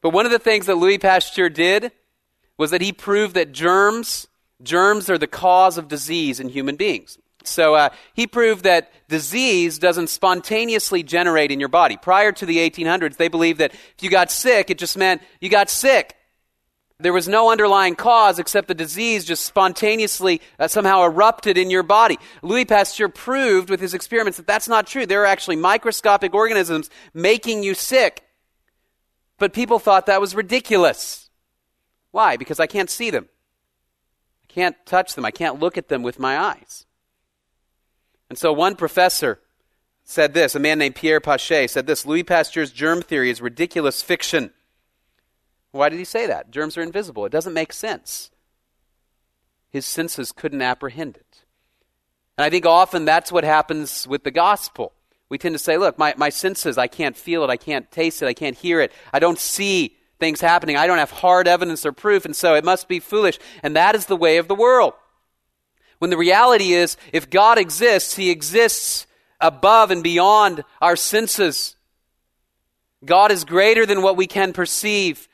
But 0.00 0.10
one 0.10 0.24
of 0.24 0.32
the 0.32 0.38
things 0.38 0.66
that 0.66 0.76
Louis 0.76 0.98
Pasteur 0.98 1.48
did 1.48 1.92
was 2.56 2.70
that 2.70 2.80
he 2.80 2.92
proved 2.92 3.34
that 3.34 3.52
germs, 3.52 4.26
germs 4.62 5.10
are 5.10 5.18
the 5.18 5.26
cause 5.26 5.76
of 5.76 5.88
disease 5.88 6.40
in 6.40 6.48
human 6.48 6.76
beings. 6.76 7.18
So 7.44 7.74
uh, 7.74 7.90
he 8.14 8.26
proved 8.26 8.64
that 8.64 8.90
disease 9.08 9.78
doesn't 9.78 10.08
spontaneously 10.08 11.02
generate 11.02 11.50
in 11.50 11.60
your 11.60 11.68
body. 11.68 11.96
Prior 11.96 12.32
to 12.32 12.46
the 12.46 12.56
1800s, 12.58 13.16
they 13.16 13.28
believed 13.28 13.60
that 13.60 13.72
if 13.72 14.02
you 14.02 14.10
got 14.10 14.30
sick, 14.30 14.70
it 14.70 14.78
just 14.78 14.96
meant 14.96 15.22
you 15.40 15.50
got 15.50 15.68
sick. 15.68 16.16
There 16.98 17.12
was 17.12 17.28
no 17.28 17.50
underlying 17.50 17.94
cause 17.94 18.38
except 18.38 18.68
the 18.68 18.74
disease 18.74 19.26
just 19.26 19.44
spontaneously 19.44 20.40
uh, 20.58 20.66
somehow 20.66 21.04
erupted 21.04 21.58
in 21.58 21.68
your 21.68 21.82
body. 21.82 22.18
Louis 22.42 22.64
Pasteur 22.64 23.08
proved 23.08 23.68
with 23.68 23.80
his 23.80 23.92
experiments 23.92 24.38
that 24.38 24.46
that's 24.46 24.68
not 24.68 24.86
true. 24.86 25.04
There 25.04 25.22
are 25.22 25.26
actually 25.26 25.56
microscopic 25.56 26.34
organisms 26.34 26.88
making 27.12 27.62
you 27.62 27.74
sick. 27.74 28.22
But 29.38 29.52
people 29.52 29.78
thought 29.78 30.06
that 30.06 30.22
was 30.22 30.34
ridiculous. 30.34 31.28
Why? 32.12 32.38
Because 32.38 32.60
I 32.60 32.66
can't 32.66 32.88
see 32.88 33.10
them. 33.10 33.28
I 34.44 34.52
can't 34.52 34.76
touch 34.86 35.14
them. 35.14 35.26
I 35.26 35.30
can't 35.30 35.60
look 35.60 35.76
at 35.76 35.88
them 35.88 36.02
with 36.02 36.18
my 36.18 36.38
eyes. 36.38 36.86
And 38.30 38.38
so 38.38 38.54
one 38.54 38.74
professor 38.74 39.40
said 40.02 40.32
this, 40.32 40.54
a 40.54 40.58
man 40.58 40.78
named 40.78 40.94
Pierre 40.94 41.20
Pachet 41.20 41.66
said 41.66 41.86
this 41.86 42.06
Louis 42.06 42.22
Pasteur's 42.22 42.72
germ 42.72 43.02
theory 43.02 43.28
is 43.28 43.42
ridiculous 43.42 44.00
fiction. 44.00 44.52
Why 45.76 45.88
did 45.88 45.98
he 45.98 46.04
say 46.04 46.26
that? 46.26 46.50
Germs 46.50 46.76
are 46.76 46.82
invisible. 46.82 47.24
It 47.24 47.32
doesn't 47.32 47.52
make 47.52 47.72
sense. 47.72 48.30
His 49.70 49.84
senses 49.86 50.32
couldn't 50.32 50.62
apprehend 50.62 51.16
it. 51.16 51.44
And 52.38 52.44
I 52.44 52.50
think 52.50 52.66
often 52.66 53.04
that's 53.04 53.32
what 53.32 53.44
happens 53.44 54.06
with 54.06 54.24
the 54.24 54.30
gospel. 54.30 54.92
We 55.28 55.38
tend 55.38 55.54
to 55.54 55.58
say, 55.58 55.76
look, 55.76 55.98
my, 55.98 56.14
my 56.16 56.28
senses, 56.28 56.78
I 56.78 56.86
can't 56.86 57.16
feel 57.16 57.42
it, 57.42 57.50
I 57.50 57.56
can't 57.56 57.90
taste 57.90 58.22
it, 58.22 58.26
I 58.26 58.34
can't 58.34 58.56
hear 58.56 58.80
it, 58.80 58.92
I 59.12 59.18
don't 59.18 59.38
see 59.38 59.96
things 60.20 60.40
happening, 60.40 60.76
I 60.76 60.86
don't 60.86 60.98
have 60.98 61.10
hard 61.10 61.48
evidence 61.48 61.84
or 61.84 61.92
proof, 61.92 62.24
and 62.24 62.34
so 62.34 62.54
it 62.54 62.64
must 62.64 62.88
be 62.88 63.00
foolish. 63.00 63.38
And 63.62 63.74
that 63.76 63.94
is 63.94 64.06
the 64.06 64.16
way 64.16 64.38
of 64.38 64.48
the 64.48 64.54
world. 64.54 64.94
When 65.98 66.10
the 66.10 66.16
reality 66.16 66.72
is, 66.72 66.96
if 67.12 67.30
God 67.30 67.58
exists, 67.58 68.16
He 68.16 68.30
exists 68.30 69.06
above 69.40 69.90
and 69.90 70.02
beyond 70.02 70.62
our 70.80 70.96
senses. 70.96 71.76
God 73.04 73.30
is 73.32 73.44
greater 73.44 73.84
than 73.84 74.02
what 74.02 74.16
we 74.16 74.26
can 74.26 74.52
perceive. 74.52 75.28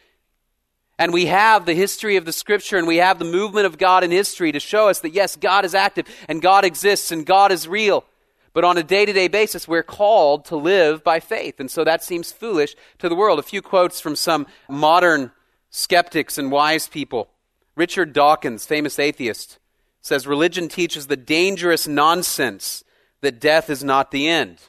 And 1.02 1.12
we 1.12 1.26
have 1.26 1.66
the 1.66 1.74
history 1.74 2.14
of 2.14 2.24
the 2.24 2.32
scripture 2.32 2.78
and 2.78 2.86
we 2.86 2.98
have 2.98 3.18
the 3.18 3.24
movement 3.24 3.66
of 3.66 3.76
God 3.76 4.04
in 4.04 4.12
history 4.12 4.52
to 4.52 4.60
show 4.60 4.88
us 4.88 5.00
that 5.00 5.10
yes, 5.10 5.34
God 5.34 5.64
is 5.64 5.74
active 5.74 6.06
and 6.28 6.40
God 6.40 6.64
exists 6.64 7.10
and 7.10 7.26
God 7.26 7.50
is 7.50 7.66
real. 7.66 8.04
But 8.52 8.62
on 8.62 8.78
a 8.78 8.84
day 8.84 9.04
to 9.04 9.12
day 9.12 9.26
basis, 9.26 9.66
we're 9.66 9.82
called 9.82 10.44
to 10.44 10.56
live 10.56 11.02
by 11.02 11.18
faith. 11.18 11.58
And 11.58 11.68
so 11.68 11.82
that 11.82 12.04
seems 12.04 12.30
foolish 12.30 12.76
to 13.00 13.08
the 13.08 13.16
world. 13.16 13.40
A 13.40 13.42
few 13.42 13.60
quotes 13.60 14.00
from 14.00 14.14
some 14.14 14.46
modern 14.68 15.32
skeptics 15.70 16.38
and 16.38 16.52
wise 16.52 16.86
people. 16.86 17.30
Richard 17.74 18.12
Dawkins, 18.12 18.64
famous 18.64 19.00
atheist, 19.00 19.58
says 20.02 20.24
religion 20.24 20.68
teaches 20.68 21.08
the 21.08 21.16
dangerous 21.16 21.88
nonsense 21.88 22.84
that 23.22 23.40
death 23.40 23.70
is 23.70 23.82
not 23.82 24.12
the 24.12 24.28
end. 24.28 24.60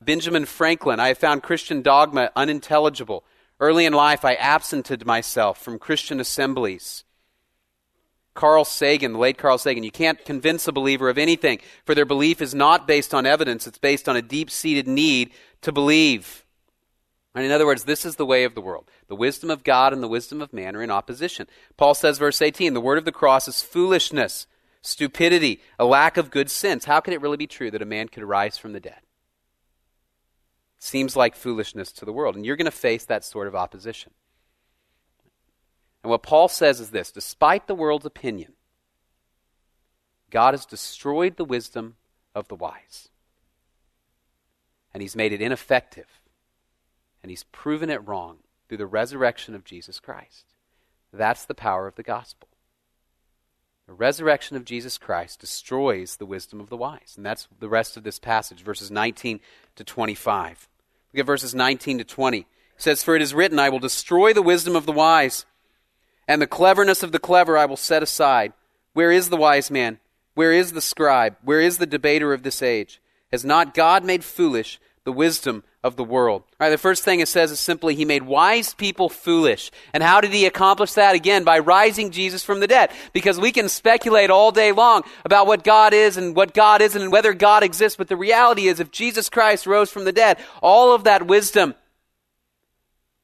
Benjamin 0.00 0.44
Franklin, 0.44 1.00
I 1.00 1.08
have 1.08 1.18
found 1.18 1.42
Christian 1.42 1.82
dogma 1.82 2.30
unintelligible. 2.36 3.24
Early 3.60 3.86
in 3.86 3.92
life, 3.92 4.24
I 4.24 4.34
absented 4.34 5.04
myself 5.04 5.60
from 5.60 5.78
Christian 5.78 6.20
assemblies. 6.20 7.04
Carl 8.34 8.64
Sagan, 8.64 9.14
the 9.14 9.18
late 9.18 9.36
Carl 9.36 9.58
Sagan, 9.58 9.82
you 9.82 9.90
can't 9.90 10.24
convince 10.24 10.68
a 10.68 10.72
believer 10.72 11.08
of 11.08 11.18
anything, 11.18 11.58
for 11.84 11.94
their 11.94 12.04
belief 12.04 12.40
is 12.40 12.54
not 12.54 12.86
based 12.86 13.12
on 13.12 13.26
evidence, 13.26 13.66
it's 13.66 13.78
based 13.78 14.08
on 14.08 14.16
a 14.16 14.22
deep 14.22 14.48
seated 14.48 14.86
need 14.86 15.32
to 15.62 15.72
believe. 15.72 16.44
And 17.34 17.44
in 17.44 17.50
other 17.50 17.66
words, 17.66 17.82
this 17.82 18.04
is 18.04 18.14
the 18.14 18.26
way 18.26 18.44
of 18.44 18.54
the 18.54 18.60
world. 18.60 18.88
The 19.08 19.16
wisdom 19.16 19.50
of 19.50 19.64
God 19.64 19.92
and 19.92 20.02
the 20.02 20.08
wisdom 20.08 20.40
of 20.40 20.52
man 20.52 20.76
are 20.76 20.82
in 20.82 20.90
opposition. 20.90 21.48
Paul 21.76 21.94
says, 21.94 22.18
verse 22.18 22.40
18, 22.40 22.74
the 22.74 22.80
word 22.80 22.98
of 22.98 23.04
the 23.04 23.12
cross 23.12 23.48
is 23.48 23.60
foolishness, 23.60 24.46
stupidity, 24.82 25.60
a 25.76 25.84
lack 25.84 26.16
of 26.16 26.30
good 26.30 26.48
sense. 26.48 26.84
How 26.84 27.00
can 27.00 27.14
it 27.14 27.20
really 27.20 27.36
be 27.36 27.48
true 27.48 27.72
that 27.72 27.82
a 27.82 27.86
man 27.86 28.06
could 28.06 28.22
rise 28.22 28.56
from 28.56 28.72
the 28.72 28.80
dead? 28.80 29.00
Seems 30.78 31.16
like 31.16 31.34
foolishness 31.34 31.92
to 31.92 32.04
the 32.04 32.12
world. 32.12 32.36
And 32.36 32.46
you're 32.46 32.56
going 32.56 32.64
to 32.66 32.70
face 32.70 33.04
that 33.06 33.24
sort 33.24 33.48
of 33.48 33.54
opposition. 33.54 34.12
And 36.02 36.10
what 36.10 36.22
Paul 36.22 36.48
says 36.48 36.80
is 36.80 36.90
this 36.90 37.10
despite 37.10 37.66
the 37.66 37.74
world's 37.74 38.06
opinion, 38.06 38.52
God 40.30 40.54
has 40.54 40.66
destroyed 40.66 41.36
the 41.36 41.44
wisdom 41.44 41.96
of 42.34 42.48
the 42.48 42.54
wise. 42.54 43.08
And 44.94 45.02
he's 45.02 45.16
made 45.16 45.32
it 45.32 45.42
ineffective. 45.42 46.20
And 47.22 47.30
he's 47.30 47.44
proven 47.44 47.90
it 47.90 48.06
wrong 48.06 48.38
through 48.68 48.78
the 48.78 48.86
resurrection 48.86 49.54
of 49.54 49.64
Jesus 49.64 49.98
Christ. 49.98 50.54
That's 51.12 51.44
the 51.44 51.54
power 51.54 51.86
of 51.86 51.96
the 51.96 52.02
gospel. 52.02 52.48
The 53.86 53.94
resurrection 53.94 54.56
of 54.56 54.66
Jesus 54.66 54.98
Christ 54.98 55.40
destroys 55.40 56.16
the 56.16 56.26
wisdom 56.26 56.60
of 56.60 56.68
the 56.68 56.76
wise. 56.76 57.14
And 57.16 57.24
that's 57.24 57.48
the 57.58 57.70
rest 57.70 57.96
of 57.96 58.02
this 58.02 58.18
passage, 58.18 58.62
verses 58.62 58.90
19 58.90 59.40
to 59.76 59.84
25. 59.84 60.67
Look 61.12 61.20
at 61.20 61.26
verses 61.26 61.54
19 61.54 61.98
to 61.98 62.04
20. 62.04 62.38
It 62.38 62.46
says, 62.76 63.02
For 63.02 63.16
it 63.16 63.22
is 63.22 63.34
written, 63.34 63.58
I 63.58 63.70
will 63.70 63.78
destroy 63.78 64.32
the 64.32 64.42
wisdom 64.42 64.76
of 64.76 64.86
the 64.86 64.92
wise 64.92 65.46
and 66.28 66.42
the 66.42 66.46
cleverness 66.46 67.02
of 67.02 67.12
the 67.12 67.18
clever 67.18 67.56
I 67.56 67.64
will 67.64 67.76
set 67.76 68.02
aside. 68.02 68.52
Where 68.92 69.10
is 69.10 69.30
the 69.30 69.36
wise 69.36 69.70
man? 69.70 69.98
Where 70.34 70.52
is 70.52 70.72
the 70.72 70.80
scribe? 70.80 71.36
Where 71.42 71.60
is 71.60 71.78
the 71.78 71.86
debater 71.86 72.32
of 72.32 72.42
this 72.42 72.62
age? 72.62 73.00
Has 73.32 73.44
not 73.44 73.74
God 73.74 74.04
made 74.04 74.22
foolish 74.22 74.78
the 75.08 75.12
wisdom 75.12 75.64
of 75.82 75.96
the 75.96 76.04
world? 76.04 76.42
All 76.42 76.66
right, 76.66 76.68
the 76.68 76.76
first 76.76 77.02
thing 77.02 77.20
it 77.20 77.28
says 77.28 77.50
is 77.50 77.58
simply, 77.58 77.94
He 77.94 78.04
made 78.04 78.24
wise 78.24 78.74
people 78.74 79.08
foolish. 79.08 79.70
And 79.94 80.02
how 80.02 80.20
did 80.20 80.32
He 80.32 80.44
accomplish 80.44 80.92
that? 80.92 81.14
Again, 81.14 81.44
by 81.44 81.60
rising 81.60 82.10
Jesus 82.10 82.44
from 82.44 82.60
the 82.60 82.66
dead. 82.66 82.90
Because 83.14 83.40
we 83.40 83.50
can 83.50 83.70
speculate 83.70 84.28
all 84.28 84.52
day 84.52 84.70
long 84.72 85.04
about 85.24 85.46
what 85.46 85.64
God 85.64 85.94
is 85.94 86.18
and 86.18 86.36
what 86.36 86.52
God 86.52 86.82
isn't 86.82 87.00
and 87.00 87.10
whether 87.10 87.32
God 87.32 87.62
exists. 87.62 87.96
But 87.96 88.08
the 88.08 88.18
reality 88.18 88.68
is, 88.68 88.80
if 88.80 88.90
Jesus 88.90 89.30
Christ 89.30 89.66
rose 89.66 89.90
from 89.90 90.04
the 90.04 90.12
dead, 90.12 90.36
all 90.60 90.94
of 90.94 91.04
that 91.04 91.26
wisdom 91.26 91.74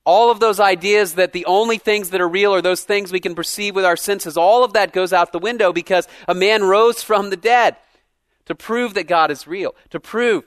all 0.06 0.30
of 0.30 0.38
those 0.38 0.60
ideas 0.60 1.14
that 1.14 1.32
the 1.32 1.46
only 1.46 1.78
things 1.78 2.10
that 2.10 2.20
are 2.20 2.28
real 2.28 2.54
are 2.54 2.60
those 2.60 2.84
things 2.84 3.10
we 3.10 3.20
can 3.20 3.34
perceive 3.34 3.74
with 3.74 3.86
our 3.86 3.96
senses, 3.96 4.36
all 4.36 4.62
of 4.62 4.74
that 4.74 4.92
goes 4.92 5.14
out 5.14 5.32
the 5.32 5.38
window 5.38 5.72
because 5.72 6.06
a 6.28 6.34
man 6.34 6.62
rose 6.62 7.02
from 7.02 7.30
the 7.30 7.38
dead 7.38 7.76
to 8.44 8.54
prove 8.54 8.92
that 8.94 9.08
God 9.08 9.30
is 9.30 9.46
real, 9.46 9.74
to 9.88 9.98
prove 9.98 10.44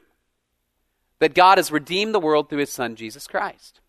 that 1.19 1.33
God 1.33 1.57
has 1.57 1.71
redeemed 1.71 2.13
the 2.13 2.19
world 2.19 2.49
through 2.49 2.59
his 2.59 2.71
son, 2.71 2.95
Jesus 2.95 3.27
Christ. 3.27 3.79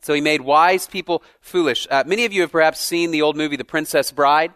So 0.00 0.14
he 0.14 0.20
made 0.20 0.42
wise 0.42 0.86
people 0.86 1.22
foolish. 1.40 1.86
Uh, 1.90 2.04
many 2.06 2.24
of 2.24 2.32
you 2.32 2.42
have 2.42 2.52
perhaps 2.52 2.80
seen 2.80 3.10
the 3.10 3.22
old 3.22 3.36
movie, 3.36 3.56
The 3.56 3.64
Princess 3.64 4.12
Bride. 4.12 4.52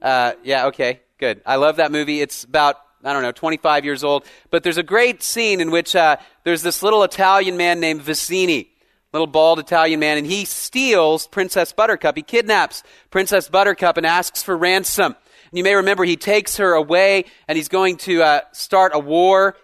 Uh, 0.00 0.32
yeah, 0.44 0.66
okay, 0.66 1.00
good. 1.18 1.40
I 1.46 1.56
love 1.56 1.76
that 1.76 1.90
movie. 1.92 2.20
It's 2.20 2.44
about 2.44 2.76
I 3.04 3.12
don't 3.12 3.22
know, 3.22 3.32
25 3.32 3.84
years 3.84 4.04
old. 4.04 4.24
But 4.50 4.62
there's 4.62 4.78
a 4.78 4.82
great 4.84 5.24
scene 5.24 5.60
in 5.60 5.72
which 5.72 5.96
uh, 5.96 6.18
there's 6.44 6.62
this 6.62 6.84
little 6.84 7.02
Italian 7.02 7.56
man 7.56 7.80
named 7.80 8.00
Vizzini 8.02 8.68
little 9.12 9.26
bald 9.26 9.58
Italian 9.58 10.00
man, 10.00 10.18
and 10.18 10.26
he 10.26 10.44
steals 10.44 11.26
Princess 11.26 11.72
Buttercup. 11.72 12.16
He 12.16 12.22
kidnaps 12.22 12.82
Princess 13.10 13.48
Buttercup 13.48 13.96
and 13.96 14.06
asks 14.06 14.42
for 14.42 14.56
ransom. 14.56 15.16
You 15.52 15.62
may 15.62 15.74
remember 15.74 16.04
he 16.04 16.16
takes 16.16 16.56
her 16.56 16.72
away, 16.72 17.26
and 17.46 17.56
he's 17.56 17.68
going 17.68 17.98
to 17.98 18.22
uh, 18.22 18.40
start 18.52 18.92
a 18.94 18.98
war 18.98 19.56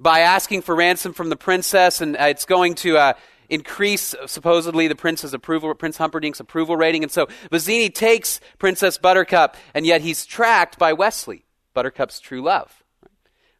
by 0.00 0.20
asking 0.20 0.62
for 0.62 0.74
ransom 0.74 1.12
from 1.12 1.28
the 1.28 1.36
princess, 1.36 2.00
and 2.00 2.16
uh, 2.16 2.24
it's 2.24 2.46
going 2.46 2.74
to 2.76 2.96
uh, 2.96 3.12
increase 3.48 4.14
supposedly 4.26 4.88
the 4.88 4.96
prince's 4.96 5.34
approval, 5.34 5.72
Prince 5.74 5.98
Humperdinck's 5.98 6.40
approval 6.40 6.76
rating. 6.76 7.02
And 7.02 7.12
so 7.12 7.26
Vizzini 7.52 7.94
takes 7.94 8.40
Princess 8.58 8.98
Buttercup, 8.98 9.56
and 9.74 9.84
yet 9.84 10.00
he's 10.00 10.24
tracked 10.24 10.78
by 10.78 10.94
Westley, 10.94 11.44
Buttercup's 11.74 12.18
true 12.18 12.42
love. 12.42 12.82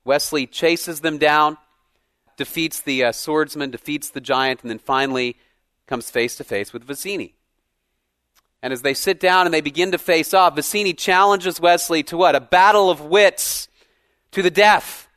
Westley 0.04 0.46
chases 0.46 1.00
them 1.00 1.18
down 1.18 1.58
defeats 2.40 2.80
the 2.80 3.04
uh, 3.04 3.12
swordsman, 3.12 3.70
defeats 3.70 4.08
the 4.08 4.20
giant, 4.20 4.62
and 4.62 4.70
then 4.70 4.78
finally 4.78 5.36
comes 5.86 6.10
face 6.10 6.36
to 6.36 6.42
face 6.42 6.72
with 6.72 6.86
Vizzini. 6.86 7.34
And 8.62 8.72
as 8.72 8.80
they 8.80 8.94
sit 8.94 9.20
down 9.20 9.46
and 9.46 9.52
they 9.52 9.60
begin 9.60 9.92
to 9.92 9.98
face 9.98 10.32
off, 10.32 10.56
Vizzini 10.56 10.96
challenges 10.96 11.60
Westley 11.60 12.02
to 12.04 12.16
what? 12.16 12.34
A 12.34 12.40
battle 12.40 12.88
of 12.88 13.02
wits 13.02 13.68
to 14.32 14.40
the 14.40 14.50
death. 14.50 15.09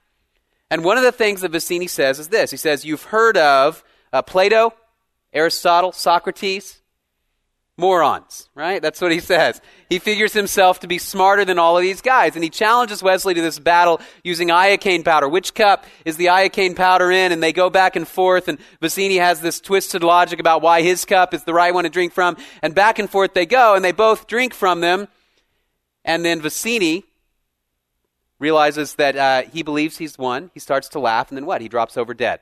And 0.73 0.83
one 0.83 0.97
of 0.97 1.03
the 1.03 1.11
things 1.11 1.41
that 1.41 1.51
Vizzini 1.51 1.87
says 1.87 2.17
is 2.17 2.29
this 2.29 2.49
He 2.49 2.57
says, 2.57 2.83
You've 2.83 3.03
heard 3.03 3.37
of 3.37 3.83
uh, 4.11 4.23
Plato, 4.23 4.73
Aristotle, 5.31 5.91
Socrates 5.91 6.81
morons, 7.77 8.49
right? 8.55 8.81
That's 8.81 8.99
what 8.99 9.11
he 9.11 9.19
says. 9.19 9.61
He 9.87 9.99
figures 9.99 10.33
himself 10.33 10.79
to 10.79 10.87
be 10.87 10.97
smarter 10.97 11.45
than 11.45 11.59
all 11.59 11.77
of 11.77 11.83
these 11.83 12.01
guys, 12.01 12.33
and 12.33 12.43
he 12.43 12.49
challenges 12.49 13.03
Westley 13.03 13.35
to 13.35 13.41
this 13.41 13.59
battle 13.59 14.01
using 14.23 14.47
iocane 14.47 15.05
powder. 15.05 15.29
Which 15.29 15.53
cup 15.53 15.85
is 16.05 16.17
the 16.17 16.27
iocane 16.29 16.75
powder 16.75 17.11
in? 17.11 17.31
And 17.31 17.43
they 17.43 17.53
go 17.53 17.69
back 17.69 17.95
and 17.95 18.07
forth, 18.07 18.47
and 18.47 18.57
Vizzini 18.81 19.19
has 19.19 19.41
this 19.41 19.61
twisted 19.61 20.03
logic 20.03 20.39
about 20.39 20.63
why 20.63 20.81
his 20.81 21.05
cup 21.05 21.35
is 21.35 21.43
the 21.43 21.53
right 21.53 21.73
one 21.73 21.83
to 21.83 21.89
drink 21.91 22.13
from, 22.13 22.35
and 22.63 22.73
back 22.73 22.97
and 22.97 23.07
forth 23.07 23.35
they 23.35 23.45
go, 23.45 23.75
and 23.75 23.85
they 23.85 23.91
both 23.91 24.25
drink 24.25 24.55
from 24.55 24.81
them, 24.81 25.07
and 26.03 26.25
then 26.25 26.41
Vizzini 26.41 27.03
realizes 28.43 28.95
that 28.95 29.15
uh, 29.15 29.41
he 29.49 29.63
believes 29.63 29.97
he's 29.97 30.17
won. 30.17 30.51
He 30.53 30.59
starts 30.59 30.89
to 30.89 30.99
laugh, 30.99 31.29
and 31.29 31.37
then 31.37 31.45
what? 31.45 31.61
He 31.61 31.69
drops 31.69 31.95
over 31.95 32.13
dead. 32.13 32.41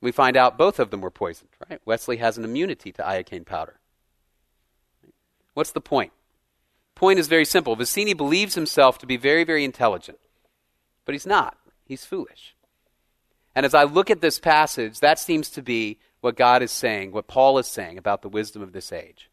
We 0.00 0.10
find 0.10 0.36
out 0.36 0.58
both 0.58 0.80
of 0.80 0.90
them 0.90 1.00
were 1.00 1.10
poisoned, 1.10 1.50
right? 1.68 1.80
Westley 1.84 2.16
has 2.16 2.36
an 2.36 2.44
immunity 2.44 2.90
to 2.92 3.02
iocane 3.02 3.46
powder. 3.46 3.78
What's 5.54 5.70
the 5.70 5.80
point? 5.80 6.12
Point 6.96 7.20
is 7.20 7.28
very 7.28 7.44
simple. 7.44 7.76
Vizzini 7.76 8.16
believes 8.16 8.56
himself 8.56 8.98
to 8.98 9.06
be 9.06 9.16
very, 9.16 9.44
very 9.44 9.64
intelligent, 9.64 10.18
but 11.04 11.14
he's 11.14 11.26
not. 11.26 11.56
He's 11.84 12.04
foolish. 12.04 12.56
And 13.54 13.64
as 13.64 13.74
I 13.74 13.84
look 13.84 14.10
at 14.10 14.20
this 14.20 14.40
passage, 14.40 15.00
that 15.00 15.18
seems 15.18 15.50
to 15.50 15.62
be 15.62 15.98
what 16.20 16.36
God 16.36 16.62
is 16.62 16.72
saying, 16.72 17.12
what 17.12 17.28
Paul 17.28 17.58
is 17.58 17.66
saying 17.66 17.96
about 17.96 18.22
the 18.22 18.28
wisdom 18.28 18.60
of 18.62 18.72
this 18.72 18.92
age. 18.92 19.30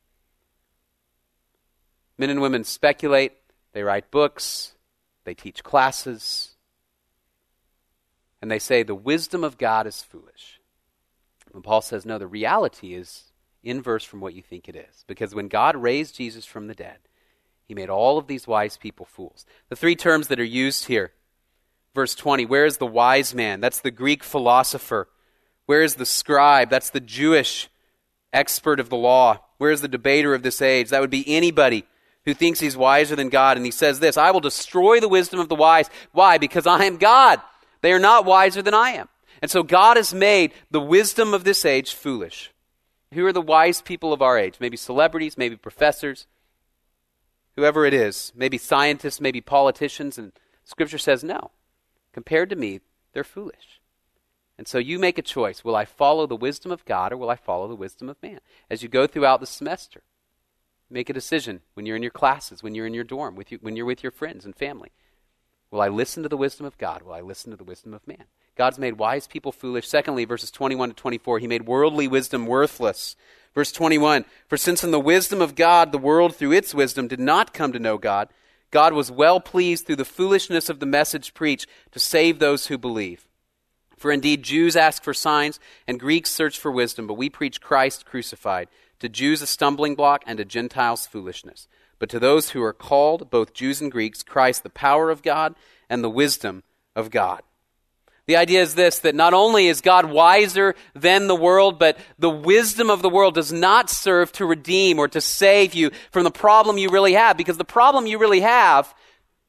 Men 2.17 2.29
and 2.29 2.41
women 2.41 2.63
speculate, 2.63 3.33
they 3.73 3.83
write 3.83 4.11
books, 4.11 4.73
they 5.23 5.33
teach 5.33 5.63
classes, 5.63 6.55
and 8.41 8.49
they 8.49 8.59
say 8.59 8.83
the 8.83 8.95
wisdom 8.95 9.43
of 9.43 9.57
God 9.57 9.87
is 9.87 10.01
foolish. 10.01 10.59
And 11.53 11.63
Paul 11.63 11.81
says, 11.81 12.05
no, 12.05 12.17
the 12.17 12.27
reality 12.27 12.93
is 12.93 13.31
inverse 13.63 14.03
from 14.03 14.19
what 14.19 14.33
you 14.33 14.41
think 14.41 14.69
it 14.69 14.75
is. 14.75 15.03
Because 15.07 15.33
when 15.33 15.47
God 15.47 15.75
raised 15.75 16.15
Jesus 16.15 16.45
from 16.45 16.67
the 16.67 16.75
dead, 16.75 16.99
he 17.67 17.73
made 17.73 17.89
all 17.89 18.17
of 18.17 18.27
these 18.27 18.47
wise 18.47 18.77
people 18.77 19.05
fools. 19.05 19.45
The 19.69 19.75
three 19.75 19.95
terms 19.95 20.27
that 20.27 20.39
are 20.39 20.43
used 20.43 20.85
here 20.85 21.11
verse 21.97 22.13
20 22.13 22.45
where 22.45 22.65
is 22.65 22.77
the 22.77 22.85
wise 22.85 23.33
man? 23.33 23.59
That's 23.59 23.81
the 23.81 23.89
Greek 23.89 24.23
philosopher. 24.23 25.07
Where 25.65 25.81
is 25.81 25.95
the 25.95 26.05
scribe? 26.05 26.69
That's 26.69 26.91
the 26.91 26.99
Jewish 26.99 27.69
expert 28.31 28.79
of 28.79 28.89
the 28.89 28.95
law. 28.95 29.39
Where 29.57 29.71
is 29.71 29.81
the 29.81 29.87
debater 29.87 30.35
of 30.35 30.43
this 30.43 30.61
age? 30.61 30.89
That 30.89 31.01
would 31.01 31.09
be 31.09 31.25
anybody 31.27 31.85
who 32.27 32.33
thinks 32.33 32.59
he's 32.59 32.75
wiser 32.75 33.15
than 33.15 33.29
God. 33.29 33.55
And 33.55 33.65
he 33.65 33.71
says 33.71 34.01
this 34.01 34.17
I 34.17 34.31
will 34.31 34.41
destroy 34.41 34.99
the 34.99 35.07
wisdom 35.07 35.39
of 35.39 35.47
the 35.47 35.55
wise. 35.55 35.89
Why? 36.11 36.37
Because 36.37 36.67
I 36.67 36.83
am 36.83 36.97
God. 36.97 37.41
They 37.81 37.93
are 37.93 37.99
not 37.99 38.25
wiser 38.25 38.61
than 38.61 38.73
I 38.73 38.91
am. 38.91 39.07
And 39.41 39.49
so 39.49 39.63
God 39.63 39.95
has 39.95 40.13
made 40.13 40.51
the 40.69 40.81
wisdom 40.81 41.33
of 41.33 41.45
this 41.45 41.63
age 41.63 41.93
foolish. 41.93 42.51
Who 43.13 43.25
are 43.25 43.31
the 43.31 43.41
wise 43.41 43.81
people 43.81 44.11
of 44.11 44.21
our 44.21 44.37
age? 44.37 44.55
Maybe 44.59 44.75
celebrities, 44.75 45.37
maybe 45.37 45.55
professors, 45.55 46.27
whoever 47.55 47.85
it 47.85 47.93
is, 47.93 48.33
maybe 48.35 48.57
scientists, 48.57 49.21
maybe 49.21 49.39
politicians. 49.39 50.17
And 50.17 50.33
Scripture 50.65 50.97
says 50.97 51.23
no. 51.23 51.51
Compared 52.11 52.49
to 52.49 52.57
me, 52.57 52.81
they're 53.13 53.23
foolish. 53.23 53.79
And 54.57 54.67
so 54.67 54.79
you 54.79 54.99
make 54.99 55.17
a 55.17 55.21
choice. 55.21 55.63
Will 55.63 55.77
I 55.77 55.85
follow 55.85 56.27
the 56.27 56.35
wisdom 56.35 56.73
of 56.73 56.83
God 56.83 57.13
or 57.13 57.17
will 57.17 57.29
I 57.29 57.37
follow 57.37 57.69
the 57.69 57.75
wisdom 57.75 58.09
of 58.09 58.21
man? 58.21 58.39
As 58.69 58.83
you 58.83 58.89
go 58.89 59.07
throughout 59.07 59.39
the 59.39 59.47
semester, 59.47 60.01
make 60.89 61.09
a 61.09 61.13
decision 61.13 61.61
when 61.73 61.85
you're 61.85 61.95
in 61.95 62.03
your 62.03 62.11
classes, 62.11 62.63
when 62.63 62.75
you're 62.75 62.87
in 62.87 62.93
your 62.93 63.03
dorm, 63.03 63.35
with 63.35 63.51
you, 63.51 63.59
when 63.61 63.75
you're 63.75 63.85
with 63.85 64.03
your 64.03 64.11
friends 64.11 64.45
and 64.45 64.55
family. 64.55 64.91
Will 65.71 65.81
I 65.81 65.89
listen 65.89 66.23
to 66.23 66.29
the 66.29 66.37
wisdom 66.37 66.65
of 66.65 66.77
God? 66.77 67.03
Will 67.03 67.13
I 67.13 67.21
listen 67.21 67.51
to 67.51 67.57
the 67.57 67.63
wisdom 67.63 67.93
of 67.93 68.07
man? 68.07 68.23
God's 68.55 68.79
made 68.79 68.97
wise 68.97 69.27
people 69.27 69.51
foolish. 69.51 69.87
Secondly, 69.87 70.25
verses 70.25 70.49
21 70.49 70.89
to 70.89 70.95
24, 70.95 71.39
he 71.39 71.47
made 71.47 71.67
worldly 71.67 72.07
wisdom 72.07 72.45
worthless. 72.45 73.15
Verse 73.53 73.71
21 73.71 74.25
For 74.47 74.57
since 74.57 74.83
in 74.83 74.91
the 74.91 74.99
wisdom 74.99 75.41
of 75.41 75.55
God, 75.55 75.91
the 75.91 75.97
world 75.97 76.35
through 76.35 76.53
its 76.53 76.73
wisdom 76.73 77.07
did 77.07 77.19
not 77.19 77.53
come 77.53 77.73
to 77.73 77.79
know 77.79 77.97
God, 77.97 78.29
God 78.71 78.93
was 78.93 79.11
well 79.11 79.39
pleased 79.39 79.85
through 79.85 79.97
the 79.97 80.05
foolishness 80.05 80.69
of 80.69 80.79
the 80.79 80.85
message 80.85 81.33
preached 81.33 81.67
to 81.91 81.99
save 81.99 82.39
those 82.39 82.67
who 82.67 82.77
believe. 82.77 83.27
For 83.97 84.11
indeed, 84.11 84.43
Jews 84.43 84.75
ask 84.75 85.03
for 85.03 85.13
signs, 85.13 85.59
and 85.87 85.99
Greeks 85.99 86.29
search 86.29 86.59
for 86.59 86.71
wisdom, 86.71 87.07
but 87.07 87.15
we 87.15 87.29
preach 87.29 87.61
Christ 87.61 88.05
crucified, 88.05 88.67
to 88.99 89.09
Jews 89.09 89.41
a 89.41 89.47
stumbling 89.47 89.95
block, 89.95 90.23
and 90.25 90.37
to 90.37 90.45
Gentiles 90.45 91.07
foolishness. 91.07 91.67
But 91.99 92.09
to 92.09 92.19
those 92.19 92.51
who 92.51 92.63
are 92.63 92.73
called, 92.73 93.29
both 93.29 93.53
Jews 93.53 93.81
and 93.81 93.91
Greeks, 93.91 94.23
Christ 94.23 94.63
the 94.63 94.69
power 94.69 95.09
of 95.09 95.23
God 95.23 95.55
and 95.89 96.03
the 96.03 96.09
wisdom 96.09 96.63
of 96.95 97.09
God. 97.09 97.41
The 98.27 98.35
idea 98.35 98.61
is 98.61 98.75
this 98.75 98.99
that 98.99 99.15
not 99.15 99.33
only 99.33 99.67
is 99.67 99.79
God 99.79 100.05
wiser 100.05 100.75
than 100.93 101.27
the 101.27 101.35
world, 101.35 101.79
but 101.79 101.97
the 102.19 102.29
wisdom 102.29 102.89
of 102.89 103.01
the 103.01 103.09
world 103.09 103.35
does 103.35 103.53
not 103.53 103.89
serve 103.89 104.31
to 104.33 104.45
redeem 104.45 104.99
or 104.99 105.07
to 105.07 105.21
save 105.21 105.73
you 105.73 105.91
from 106.11 106.25
the 106.25 106.31
problem 106.31 106.77
you 106.77 106.89
really 106.89 107.13
have. 107.13 107.37
Because 107.37 107.57
the 107.57 107.63
problem 107.63 108.05
you 108.05 108.19
really 108.19 108.41
have, 108.41 108.93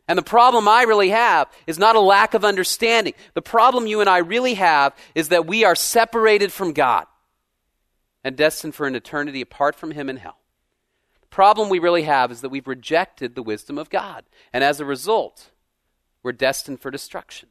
and 0.06 0.16
the 0.16 0.22
problem 0.22 0.68
I 0.68 0.84
really 0.84 1.10
have, 1.10 1.48
is 1.66 1.78
not 1.78 1.96
a 1.96 2.00
lack 2.00 2.34
of 2.34 2.44
understanding. 2.44 3.14
The 3.34 3.42
problem 3.42 3.88
you 3.88 4.00
and 4.00 4.08
I 4.08 4.18
really 4.18 4.54
have 4.54 4.94
is 5.16 5.30
that 5.30 5.46
we 5.46 5.64
are 5.64 5.74
separated 5.74 6.52
from 6.52 6.72
God 6.72 7.06
and 8.28 8.36
destined 8.36 8.74
for 8.74 8.86
an 8.86 8.94
eternity 8.94 9.40
apart 9.40 9.74
from 9.74 9.92
Him 9.92 10.10
in 10.10 10.18
hell. 10.18 10.36
The 11.22 11.28
problem 11.28 11.70
we 11.70 11.78
really 11.78 12.02
have 12.02 12.30
is 12.30 12.42
that 12.42 12.50
we've 12.50 12.68
rejected 12.68 13.34
the 13.34 13.42
wisdom 13.42 13.78
of 13.78 13.88
God. 13.88 14.26
And 14.52 14.62
as 14.62 14.80
a 14.80 14.84
result, 14.84 15.50
we're 16.22 16.32
destined 16.32 16.78
for 16.80 16.90
destruction. 16.90 17.48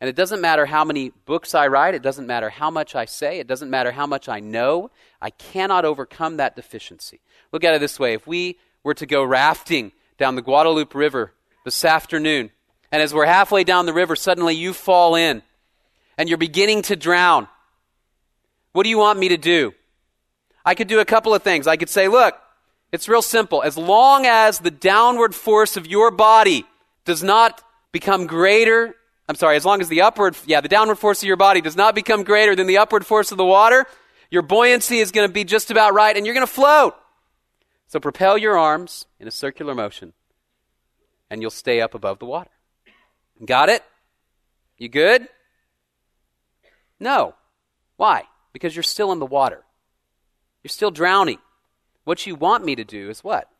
And 0.00 0.08
it 0.08 0.16
doesn't 0.16 0.40
matter 0.40 0.64
how 0.64 0.86
many 0.86 1.10
books 1.26 1.54
I 1.54 1.66
write, 1.66 1.94
it 1.94 2.00
doesn't 2.00 2.26
matter 2.26 2.48
how 2.48 2.70
much 2.70 2.94
I 2.94 3.04
say, 3.04 3.38
it 3.38 3.46
doesn't 3.46 3.68
matter 3.68 3.92
how 3.92 4.06
much 4.06 4.26
I 4.26 4.40
know, 4.40 4.90
I 5.20 5.28
cannot 5.28 5.84
overcome 5.84 6.38
that 6.38 6.56
deficiency. 6.56 7.20
Look 7.52 7.62
at 7.62 7.74
it 7.74 7.80
this 7.80 8.00
way 8.00 8.14
if 8.14 8.26
we 8.26 8.58
were 8.82 8.94
to 8.94 9.04
go 9.04 9.22
rafting 9.22 9.92
down 10.16 10.34
the 10.34 10.42
Guadalupe 10.42 10.96
River 10.98 11.34
this 11.66 11.84
afternoon, 11.84 12.52
and 12.90 13.02
as 13.02 13.12
we're 13.12 13.26
halfway 13.26 13.64
down 13.64 13.84
the 13.84 13.92
river, 13.92 14.16
suddenly 14.16 14.54
you 14.54 14.72
fall 14.72 15.14
in 15.14 15.42
and 16.16 16.26
you're 16.26 16.38
beginning 16.38 16.80
to 16.82 16.96
drown, 16.96 17.48
what 18.76 18.84
do 18.84 18.90
you 18.90 18.98
want 18.98 19.18
me 19.18 19.30
to 19.30 19.36
do? 19.36 19.74
I 20.64 20.74
could 20.74 20.88
do 20.88 21.00
a 21.00 21.04
couple 21.04 21.34
of 21.34 21.42
things. 21.42 21.66
I 21.66 21.76
could 21.76 21.88
say, 21.88 22.08
look, 22.08 22.36
it's 22.92 23.08
real 23.08 23.22
simple. 23.22 23.62
As 23.62 23.76
long 23.76 24.26
as 24.26 24.60
the 24.60 24.70
downward 24.70 25.34
force 25.34 25.76
of 25.76 25.86
your 25.86 26.10
body 26.10 26.64
does 27.04 27.22
not 27.22 27.62
become 27.90 28.26
greater 28.26 28.94
I'm 29.28 29.34
sorry, 29.34 29.56
as 29.56 29.64
long 29.64 29.80
as 29.80 29.88
the 29.88 30.02
upward, 30.02 30.36
yeah, 30.46 30.60
the 30.60 30.68
downward 30.68 30.96
force 30.96 31.22
of 31.22 31.26
your 31.26 31.36
body 31.36 31.60
does 31.60 31.76
not 31.76 31.94
become 31.94 32.22
greater 32.22 32.54
than 32.54 32.66
the 32.66 32.78
upward 32.78 33.04
force 33.04 33.32
of 33.32 33.38
the 33.38 33.44
water, 33.44 33.86
your 34.30 34.42
buoyancy 34.42 34.98
is 34.98 35.10
going 35.10 35.28
to 35.28 35.32
be 35.32 35.44
just 35.44 35.70
about 35.70 35.94
right 35.94 36.16
and 36.16 36.24
you're 36.24 36.34
going 36.34 36.46
to 36.46 36.52
float. 36.52 36.94
So 37.88 37.98
propel 37.98 38.38
your 38.38 38.56
arms 38.56 39.06
in 39.18 39.26
a 39.26 39.32
circular 39.32 39.74
motion 39.74 40.12
and 41.28 41.40
you'll 41.40 41.50
stay 41.50 41.80
up 41.80 41.94
above 41.94 42.18
the 42.18 42.26
water. 42.26 42.50
Got 43.44 43.68
it? 43.68 43.82
You 44.78 44.88
good? 44.88 45.28
No. 47.00 47.34
Why? 47.96 48.24
Because 48.56 48.74
you're 48.74 48.82
still 48.82 49.12
in 49.12 49.18
the 49.18 49.26
water. 49.26 49.66
You're 50.64 50.70
still 50.70 50.90
drowning. 50.90 51.36
What 52.04 52.26
you 52.26 52.34
want 52.34 52.64
me 52.64 52.74
to 52.74 52.84
do 52.84 53.10
is 53.10 53.22
what? 53.22 53.50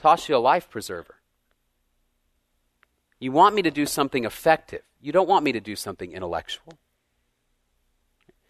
Toss 0.00 0.28
you 0.28 0.34
a 0.34 0.38
life 0.38 0.68
preserver. 0.68 1.14
You 3.20 3.30
want 3.30 3.54
me 3.54 3.62
to 3.62 3.70
do 3.70 3.86
something 3.86 4.24
effective. 4.24 4.82
You 5.00 5.12
don't 5.12 5.28
want 5.28 5.44
me 5.44 5.52
to 5.52 5.60
do 5.60 5.76
something 5.76 6.10
intellectual. 6.10 6.76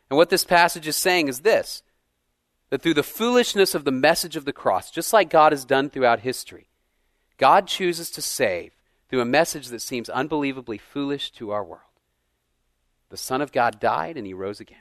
And 0.09 0.16
what 0.16 0.31
this 0.31 0.46
passage 0.46 0.88
is 0.88 0.96
saying 0.96 1.28
is 1.28 1.40
this 1.40 1.83
that 2.70 2.81
through 2.81 2.94
the 2.94 3.02
foolishness 3.02 3.74
of 3.74 3.85
the 3.85 3.90
message 3.90 4.35
of 4.35 4.46
the 4.46 4.52
cross, 4.55 4.90
just 4.90 5.12
like 5.12 5.28
God 5.28 5.52
has 5.52 5.66
done 5.66 5.90
throughout 5.90 6.20
history, 6.20 6.68
God 7.37 7.66
chooses 7.66 8.11
to 8.12 8.22
save 8.22 8.72
through 9.11 9.20
a 9.20 9.26
message 9.26 9.68
that 9.68 9.83
seems 9.83 10.09
unbelievably 10.09 10.78
foolish 10.78 11.31
to 11.33 11.50
our 11.50 11.62
world. 11.62 11.83
The 13.11 13.18
Son 13.18 13.42
of 13.42 13.52
God 13.52 13.78
died 13.78 14.16
and 14.16 14.26
he 14.26 14.33
rose 14.33 14.59
again. 14.59 14.78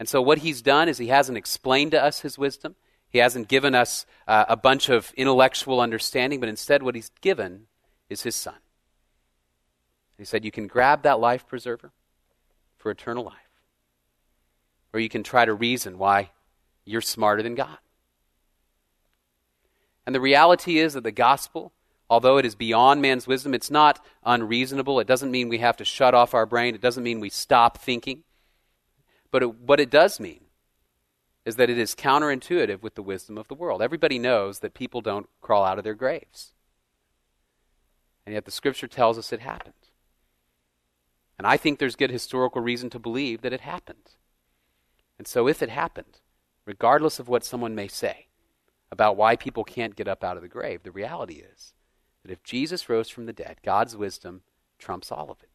And 0.00 0.08
so, 0.08 0.20
what 0.20 0.38
he's 0.38 0.62
done 0.62 0.88
is 0.88 0.98
he 0.98 1.08
hasn't 1.08 1.38
explained 1.38 1.92
to 1.92 2.02
us 2.02 2.20
his 2.20 2.36
wisdom. 2.36 2.74
He 3.10 3.18
hasn't 3.18 3.48
given 3.48 3.74
us 3.74 4.06
uh, 4.28 4.44
a 4.48 4.56
bunch 4.56 4.88
of 4.88 5.12
intellectual 5.16 5.80
understanding, 5.80 6.38
but 6.38 6.48
instead, 6.48 6.82
what 6.82 6.94
He's 6.94 7.10
given 7.20 7.66
is 8.08 8.22
His 8.22 8.36
Son. 8.36 8.54
He 10.16 10.24
said, 10.24 10.44
You 10.44 10.52
can 10.52 10.68
grab 10.68 11.02
that 11.02 11.18
life 11.18 11.46
preserver 11.46 11.92
for 12.78 12.90
eternal 12.90 13.24
life, 13.24 13.34
or 14.92 15.00
you 15.00 15.08
can 15.08 15.24
try 15.24 15.44
to 15.44 15.52
reason 15.52 15.98
why 15.98 16.30
you're 16.84 17.00
smarter 17.00 17.42
than 17.42 17.56
God. 17.56 17.78
And 20.06 20.14
the 20.14 20.20
reality 20.20 20.78
is 20.78 20.94
that 20.94 21.02
the 21.02 21.10
gospel, 21.10 21.72
although 22.08 22.38
it 22.38 22.46
is 22.46 22.54
beyond 22.54 23.02
man's 23.02 23.26
wisdom, 23.26 23.54
it's 23.54 23.70
not 23.72 24.04
unreasonable. 24.24 25.00
It 25.00 25.06
doesn't 25.08 25.30
mean 25.32 25.48
we 25.48 25.58
have 25.58 25.76
to 25.78 25.84
shut 25.84 26.14
off 26.14 26.32
our 26.32 26.46
brain, 26.46 26.76
it 26.76 26.80
doesn't 26.80 27.02
mean 27.02 27.18
we 27.18 27.28
stop 27.28 27.78
thinking. 27.78 28.22
But 29.30 29.42
it, 29.42 29.54
what 29.60 29.80
it 29.80 29.90
does 29.90 30.18
mean 30.18 30.40
is 31.44 31.56
that 31.56 31.70
it 31.70 31.78
is 31.78 31.94
counterintuitive 31.94 32.82
with 32.82 32.94
the 32.94 33.02
wisdom 33.02 33.38
of 33.38 33.48
the 33.48 33.54
world. 33.54 33.82
Everybody 33.82 34.18
knows 34.18 34.60
that 34.60 34.74
people 34.74 35.00
don't 35.00 35.28
crawl 35.40 35.64
out 35.64 35.78
of 35.78 35.84
their 35.84 35.94
graves. 35.94 36.52
And 38.26 38.34
yet 38.34 38.44
the 38.44 38.50
scripture 38.50 38.86
tells 38.86 39.18
us 39.18 39.32
it 39.32 39.40
happened. 39.40 39.74
And 41.38 41.46
I 41.46 41.56
think 41.56 41.78
there's 41.78 41.96
good 41.96 42.10
historical 42.10 42.60
reason 42.60 42.90
to 42.90 42.98
believe 42.98 43.40
that 43.40 43.52
it 43.52 43.62
happened. 43.62 44.16
And 45.18 45.26
so 45.26 45.48
if 45.48 45.62
it 45.62 45.70
happened, 45.70 46.20
regardless 46.66 47.18
of 47.18 47.28
what 47.28 47.44
someone 47.44 47.74
may 47.74 47.88
say 47.88 48.26
about 48.92 49.16
why 49.16 49.36
people 49.36 49.64
can't 49.64 49.96
get 49.96 50.08
up 50.08 50.24
out 50.24 50.36
of 50.36 50.42
the 50.42 50.48
grave, 50.48 50.82
the 50.82 50.90
reality 50.90 51.42
is 51.52 51.74
that 52.22 52.30
if 52.30 52.42
Jesus 52.42 52.88
rose 52.88 53.08
from 53.08 53.26
the 53.26 53.32
dead, 53.32 53.58
God's 53.62 53.96
wisdom 53.96 54.42
trumps 54.78 55.12
all 55.12 55.30
of 55.30 55.42
it. 55.42 55.49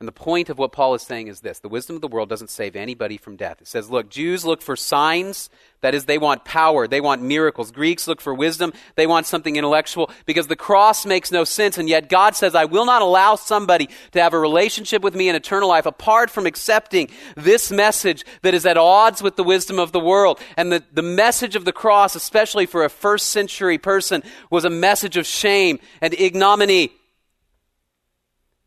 And 0.00 0.06
the 0.06 0.12
point 0.12 0.48
of 0.48 0.58
what 0.58 0.70
Paul 0.70 0.94
is 0.94 1.02
saying 1.02 1.26
is 1.26 1.40
this 1.40 1.58
the 1.58 1.68
wisdom 1.68 1.96
of 1.96 2.02
the 2.02 2.06
world 2.06 2.28
doesn't 2.28 2.50
save 2.50 2.76
anybody 2.76 3.16
from 3.16 3.34
death. 3.34 3.60
It 3.60 3.66
says, 3.66 3.90
look, 3.90 4.08
Jews 4.08 4.44
look 4.44 4.62
for 4.62 4.76
signs. 4.76 5.50
That 5.80 5.92
is, 5.92 6.04
they 6.04 6.18
want 6.18 6.44
power. 6.44 6.86
They 6.86 7.00
want 7.00 7.20
miracles. 7.20 7.72
Greeks 7.72 8.06
look 8.06 8.20
for 8.20 8.32
wisdom. 8.32 8.72
They 8.94 9.08
want 9.08 9.26
something 9.26 9.56
intellectual 9.56 10.10
because 10.24 10.46
the 10.46 10.54
cross 10.54 11.04
makes 11.04 11.32
no 11.32 11.42
sense. 11.42 11.78
And 11.78 11.88
yet 11.88 12.08
God 12.08 12.36
says, 12.36 12.54
I 12.54 12.64
will 12.64 12.86
not 12.86 13.02
allow 13.02 13.34
somebody 13.34 13.88
to 14.12 14.22
have 14.22 14.34
a 14.34 14.38
relationship 14.38 15.02
with 15.02 15.16
me 15.16 15.28
in 15.28 15.34
eternal 15.34 15.68
life 15.68 15.86
apart 15.86 16.30
from 16.30 16.46
accepting 16.46 17.10
this 17.36 17.72
message 17.72 18.24
that 18.42 18.54
is 18.54 18.66
at 18.66 18.76
odds 18.76 19.20
with 19.20 19.34
the 19.34 19.44
wisdom 19.44 19.80
of 19.80 19.90
the 19.90 20.00
world. 20.00 20.38
And 20.56 20.70
the, 20.70 20.84
the 20.92 21.02
message 21.02 21.56
of 21.56 21.64
the 21.64 21.72
cross, 21.72 22.14
especially 22.14 22.66
for 22.66 22.84
a 22.84 22.90
first 22.90 23.30
century 23.30 23.78
person, 23.78 24.22
was 24.48 24.64
a 24.64 24.70
message 24.70 25.16
of 25.16 25.26
shame 25.26 25.80
and 26.00 26.14
ignominy 26.14 26.92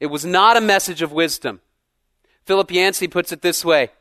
it 0.02 0.08
was 0.08 0.26
not 0.26 0.58
a 0.58 0.62
message 0.62 1.02
of 1.02 1.14
wisdom. 1.14 1.62
Philip 2.44 2.72
Yancey 2.72 3.08
puts 3.08 3.32
it 3.32 3.42
this 3.42 3.64
way 3.64 3.92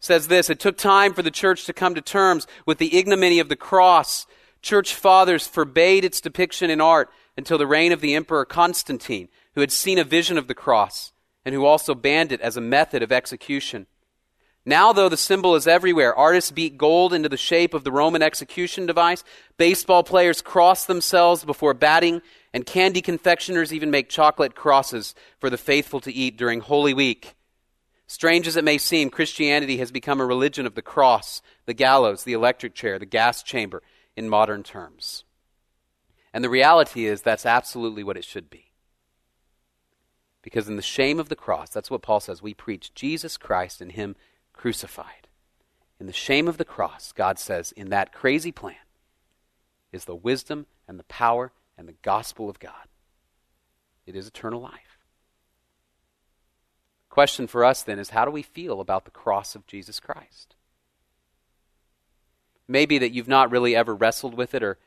says 0.00 0.28
this 0.28 0.50
It 0.50 0.58
took 0.58 0.76
time 0.76 1.12
for 1.12 1.22
the 1.22 1.30
church 1.30 1.66
to 1.66 1.72
come 1.72 1.94
to 1.94 2.00
terms 2.00 2.46
with 2.66 2.78
the 2.78 2.96
ignominy 2.96 3.38
of 3.38 3.48
the 3.48 3.56
cross. 3.56 4.26
Church 4.62 4.94
fathers 4.94 5.46
forbade 5.46 6.04
its 6.04 6.20
depiction 6.20 6.70
in 6.70 6.80
art 6.80 7.10
until 7.36 7.58
the 7.58 7.66
reign 7.66 7.92
of 7.92 8.00
the 8.00 8.14
Emperor 8.14 8.44
Constantine, 8.44 9.28
who 9.54 9.60
had 9.60 9.72
seen 9.72 9.98
a 9.98 10.04
vision 10.04 10.36
of 10.36 10.48
the 10.48 10.54
cross 10.54 11.12
and 11.44 11.54
who 11.54 11.64
also 11.64 11.94
banned 11.94 12.32
it 12.32 12.40
as 12.40 12.56
a 12.56 12.62
method 12.62 13.02
of 13.02 13.12
execution. 13.12 13.86
Now, 14.66 14.92
though 14.92 15.08
the 15.08 15.16
symbol 15.16 15.54
is 15.54 15.66
everywhere, 15.66 16.14
artists 16.14 16.50
beat 16.50 16.76
gold 16.76 17.14
into 17.14 17.30
the 17.30 17.38
shape 17.38 17.72
of 17.72 17.82
the 17.82 17.92
Roman 17.92 18.20
execution 18.20 18.84
device, 18.84 19.24
baseball 19.56 20.02
players 20.02 20.42
cross 20.42 20.84
themselves 20.84 21.44
before 21.44 21.72
batting, 21.72 22.20
and 22.52 22.66
candy 22.66 23.00
confectioners 23.00 23.72
even 23.72 23.90
make 23.90 24.08
chocolate 24.08 24.54
crosses 24.54 25.14
for 25.38 25.50
the 25.50 25.58
faithful 25.58 26.00
to 26.00 26.12
eat 26.12 26.36
during 26.36 26.60
Holy 26.60 26.94
Week. 26.94 27.34
Strange 28.06 28.48
as 28.48 28.56
it 28.56 28.64
may 28.64 28.76
seem, 28.76 29.08
Christianity 29.08 29.76
has 29.76 29.92
become 29.92 30.20
a 30.20 30.26
religion 30.26 30.66
of 30.66 30.74
the 30.74 30.82
cross, 30.82 31.42
the 31.66 31.74
gallows, 31.74 32.24
the 32.24 32.32
electric 32.32 32.74
chair, 32.74 32.98
the 32.98 33.06
gas 33.06 33.42
chamber 33.42 33.82
in 34.16 34.28
modern 34.28 34.64
terms. 34.64 35.24
And 36.32 36.42
the 36.42 36.50
reality 36.50 37.06
is 37.06 37.22
that's 37.22 37.46
absolutely 37.46 38.02
what 38.02 38.16
it 38.16 38.24
should 38.24 38.50
be. 38.50 38.72
Because 40.42 40.68
in 40.68 40.76
the 40.76 40.82
shame 40.82 41.20
of 41.20 41.28
the 41.28 41.36
cross, 41.36 41.70
that's 41.70 41.90
what 41.90 42.02
Paul 42.02 42.18
says, 42.18 42.42
we 42.42 42.54
preach 42.54 42.94
Jesus 42.94 43.36
Christ 43.36 43.80
and 43.80 43.92
Him 43.92 44.16
crucified. 44.52 45.28
In 46.00 46.06
the 46.06 46.12
shame 46.12 46.48
of 46.48 46.56
the 46.56 46.64
cross, 46.64 47.12
God 47.12 47.38
says, 47.38 47.72
in 47.72 47.90
that 47.90 48.12
crazy 48.12 48.50
plan 48.50 48.74
is 49.92 50.06
the 50.06 50.16
wisdom 50.16 50.66
and 50.88 50.98
the 50.98 51.04
power 51.04 51.52
and 51.80 51.88
the 51.88 51.94
gospel 52.02 52.50
of 52.50 52.60
God. 52.60 52.72
It 54.06 54.14
is 54.14 54.28
eternal 54.28 54.60
life. 54.60 54.98
Question 57.08 57.46
for 57.46 57.64
us 57.64 57.82
then 57.82 57.98
is 57.98 58.10
how 58.10 58.26
do 58.26 58.30
we 58.30 58.42
feel 58.42 58.80
about 58.80 59.06
the 59.06 59.10
cross 59.10 59.54
of 59.54 59.66
Jesus 59.66 59.98
Christ? 59.98 60.54
Maybe 62.68 62.98
that 62.98 63.12
you've 63.12 63.26
not 63.26 63.50
really 63.50 63.74
ever 63.74 63.94
wrestled 63.94 64.34
with 64.34 64.54
it 64.54 64.62
or 64.62 64.78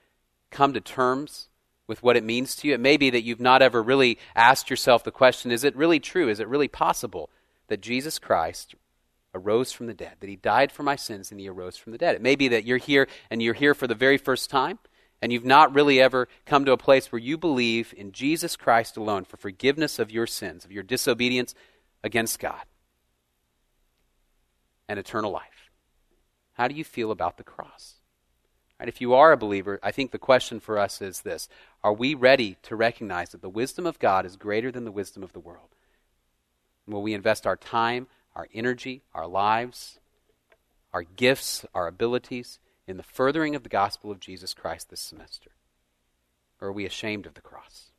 come 0.51 0.71
to 0.73 0.79
terms 0.79 1.49
with 1.88 2.03
what 2.03 2.15
it 2.15 2.23
means 2.23 2.56
to 2.58 2.67
you. 2.67 2.75
It 2.75 2.79
may 2.79 2.95
be 2.95 3.10
that 3.10 3.23
you've 3.23 3.41
not 3.41 3.63
ever 3.63 3.82
really 3.82 4.19
asked 4.36 4.69
yourself 4.69 5.03
the 5.03 5.12
question 5.12 5.51
is 5.51 5.63
it 5.63 5.75
really 5.75 5.99
true? 5.99 6.29
Is 6.29 6.39
it 6.39 6.47
really 6.47 6.67
possible 6.67 7.29
that 7.67 7.82
Jesus 7.82 8.19
Christ 8.19 8.75
arose 9.34 9.71
from 9.71 9.88
the 9.88 9.95
dead, 9.95 10.17
that 10.19 10.29
he 10.29 10.36
died 10.36 10.71
for 10.71 10.84
my 10.84 10.95
sins 10.95 11.32
and 11.32 11.39
he 11.39 11.49
arose 11.49 11.75
from 11.75 11.91
the 11.91 11.97
dead? 11.97 12.15
It 12.15 12.21
may 12.21 12.36
be 12.36 12.49
that 12.49 12.65
you're 12.65 12.77
here 12.77 13.08
and 13.32 13.41
you're 13.41 13.56
here 13.56 13.73
for 13.73 13.88
the 13.88 13.95
very 13.95 14.17
first 14.19 14.51
time 14.51 14.77
and 15.23 15.31
you've 15.31 15.45
not 15.45 15.73
really 15.73 16.01
ever 16.01 16.27
come 16.45 16.65
to 16.65 16.73
a 16.73 16.77
place 16.77 17.09
where 17.09 17.17
you 17.17 17.38
believe 17.38 17.93
in 17.95 18.12
Jesus 18.12 18.57
Christ 18.57 18.97
alone 18.97 19.23
for 19.23 19.38
forgiveness 19.38 19.97
of 19.97 20.12
your 20.12 20.27
sins, 20.27 20.65
of 20.65 20.71
your 20.73 20.83
disobedience 20.83 21.55
against 22.03 22.39
God 22.39 22.62
and 24.89 24.99
eternal 24.99 25.31
life. 25.31 25.71
How 26.55 26.67
do 26.67 26.75
you 26.75 26.83
feel 26.83 27.09
about 27.09 27.38
the 27.38 27.43
cross? 27.45 28.01
If 28.81 28.99
you 28.99 29.13
are 29.13 29.31
a 29.31 29.38
believer, 29.38 29.79
I 29.81 29.91
think 29.91 30.12
the 30.12 30.19
question 30.19 30.59
for 30.59 30.77
us 30.77 31.01
is 31.01 31.21
this 31.21 31.47
Are 31.86 31.93
we 31.93 32.15
ready 32.15 32.57
to 32.63 32.75
recognize 32.75 33.29
that 33.29 33.41
the 33.41 33.47
wisdom 33.47 33.86
of 33.86 33.99
God 33.99 34.25
is 34.25 34.36
greater 34.36 34.73
than 34.73 34.83
the 34.83 34.91
wisdom 34.91 35.23
of 35.23 35.31
the 35.31 35.39
world? 35.39 35.69
will 36.86 37.01
we 37.01 37.13
invest 37.13 37.47
our 37.47 37.55
time, 37.55 38.07
our 38.36 38.49
energy, 38.53 39.03
our 39.13 39.25
lives, 39.25 40.01
our 40.91 41.03
gifts, 41.03 41.65
our 41.73 41.88
abilities 41.88 42.59
in 42.88 42.98
the 42.98 43.04
furthering 43.04 43.56
of 43.56 43.63
the 43.63 43.69
gospel 43.69 44.12
of 44.12 44.19
Jesus 44.19 44.54
Christ 44.54 44.89
this 44.89 45.02
semester? 45.02 45.52
Or 46.60 46.69
are 46.69 46.74
we 46.74 46.86
ashamed 46.86 47.26
of 47.26 47.34
the 47.34 47.41
cross? 47.41 47.91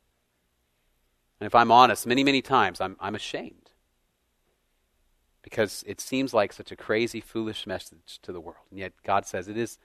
And 1.39 1.47
if 1.47 1.55
I'm 1.55 1.71
honest, 1.71 2.07
many, 2.07 2.23
many 2.23 2.41
times 2.41 2.79
I'm, 2.79 2.95
I'm 2.99 3.15
ashamed 3.15 3.71
because 5.45 5.83
it 5.85 6.01
seems 6.01 6.33
like 6.33 6.51
such 6.51 6.71
a 6.71 6.75
crazy, 6.75 7.21
foolish 7.21 7.67
message 7.67 8.19
to 8.23 8.31
the 8.31 8.41
world. 8.41 8.65
And 8.71 8.79
yet 8.79 8.93
God 9.03 9.27
says 9.27 9.47
it 9.47 9.57
is 9.57 9.77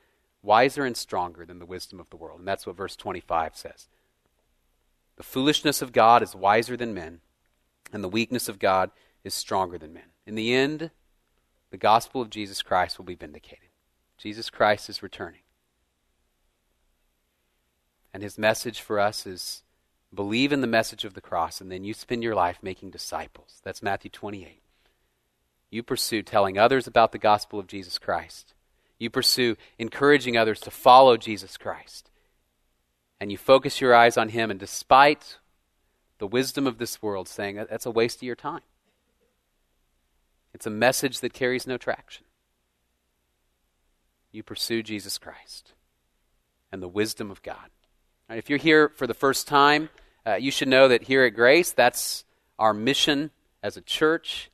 wiser 0.43 0.85
and 0.85 0.97
stronger 0.97 1.45
than 1.45 1.59
the 1.59 1.67
wisdom 1.67 2.01
of 2.01 2.09
the 2.09 2.17
world. 2.17 2.39
And 2.39 2.49
that's 2.49 2.67
what 2.67 2.77
verse 2.77 2.97
25 2.97 3.57
says. 3.57 3.89
The 5.17 5.23
foolishness 5.23 5.83
of 5.83 5.93
God 5.93 6.23
is 6.23 6.35
wiser 6.35 6.79
than 6.79 6.95
men, 6.95 7.21
and 7.93 8.03
the 8.03 8.09
weakness 8.09 8.49
of 8.49 8.59
God 8.59 8.91
is 9.23 9.35
stronger 9.35 9.77
than 9.77 9.93
men. 9.93 10.05
In 10.27 10.35
the 10.35 10.55
end, 10.55 10.91
the 11.71 11.77
gospel 11.77 12.23
of 12.23 12.31
Jesus 12.31 12.63
Christ 12.63 12.97
will 12.97 13.05
be 13.05 13.15
vindicated. 13.15 13.69
Jesus 14.21 14.51
Christ 14.51 14.89
is 14.91 15.03
returning. 15.03 15.41
And 18.13 18.23
his 18.23 18.39
message 18.39 18.81
for 18.81 18.99
us 18.99 19.27
is 19.27 19.63
believe 20.13 20.53
in 20.53 20.61
the 20.61 20.67
message 20.67 21.05
of 21.05 21.15
the 21.15 21.21
cross, 21.21 21.61
and 21.61 21.71
then 21.71 21.85
you 21.85 21.95
spend 21.95 22.23
your 22.23 22.35
life 22.35 22.59
making 22.63 22.91
disciples. 22.91 23.61
That's 23.65 23.83
Matthew 23.83 24.11
28 24.11 24.61
you 25.71 25.83
pursue 25.83 26.23
telling 26.23 26.59
others 26.59 26.87
about 26.87 27.13
the 27.13 27.19
gospel 27.19 27.59
of 27.59 27.69
Jesus 27.69 27.99
Christ. 27.99 28.55
You 28.99 29.09
pursue 29.09 29.57
encouraging 29.79 30.37
others 30.37 30.61
to 30.61 30.71
follow 30.71 31.17
Jesus 31.17 31.57
Christ. 31.57 32.11
And 33.21 33.31
you 33.31 33.39
focus 33.39 33.81
your 33.81 33.95
eyes 33.95 34.17
on 34.17 34.31
Him, 34.31 34.51
and 34.51 34.59
despite 34.59 35.39
the 36.19 36.27
wisdom 36.27 36.67
of 36.67 36.79
this 36.79 37.01
world 37.01 37.29
saying 37.29 37.57
that's 37.57 37.87
a 37.87 37.91
waste 37.91 38.19
of 38.19 38.25
your 38.25 38.37
time, 38.37 38.63
it's 40.53 40.67
a 40.67 40.71
message 40.71 41.21
that 41.21 41.33
carries 41.33 41.67
no 41.67 41.77
traction. 41.77 42.25
You 44.33 44.43
pursue 44.43 44.83
Jesus 44.83 45.19
Christ 45.19 45.73
and 46.73 46.83
the 46.83 46.89
wisdom 46.89 47.31
of 47.31 47.43
God. 47.43 47.71
Right, 48.29 48.39
if 48.39 48.49
you're 48.49 48.59
here 48.59 48.89
for 48.91 49.07
the 49.07 49.15
first 49.15 49.49
time, 49.49 49.89
uh, 50.27 50.35
you 50.35 50.51
should 50.51 50.69
know 50.69 50.89
that 50.89 51.05
here 51.05 51.25
at 51.25 51.35
Grace, 51.35 51.73
that's 51.73 52.25
our 52.59 52.73
mission 52.73 53.31
as 53.63 53.77
a 53.77 53.81
church 53.81 54.51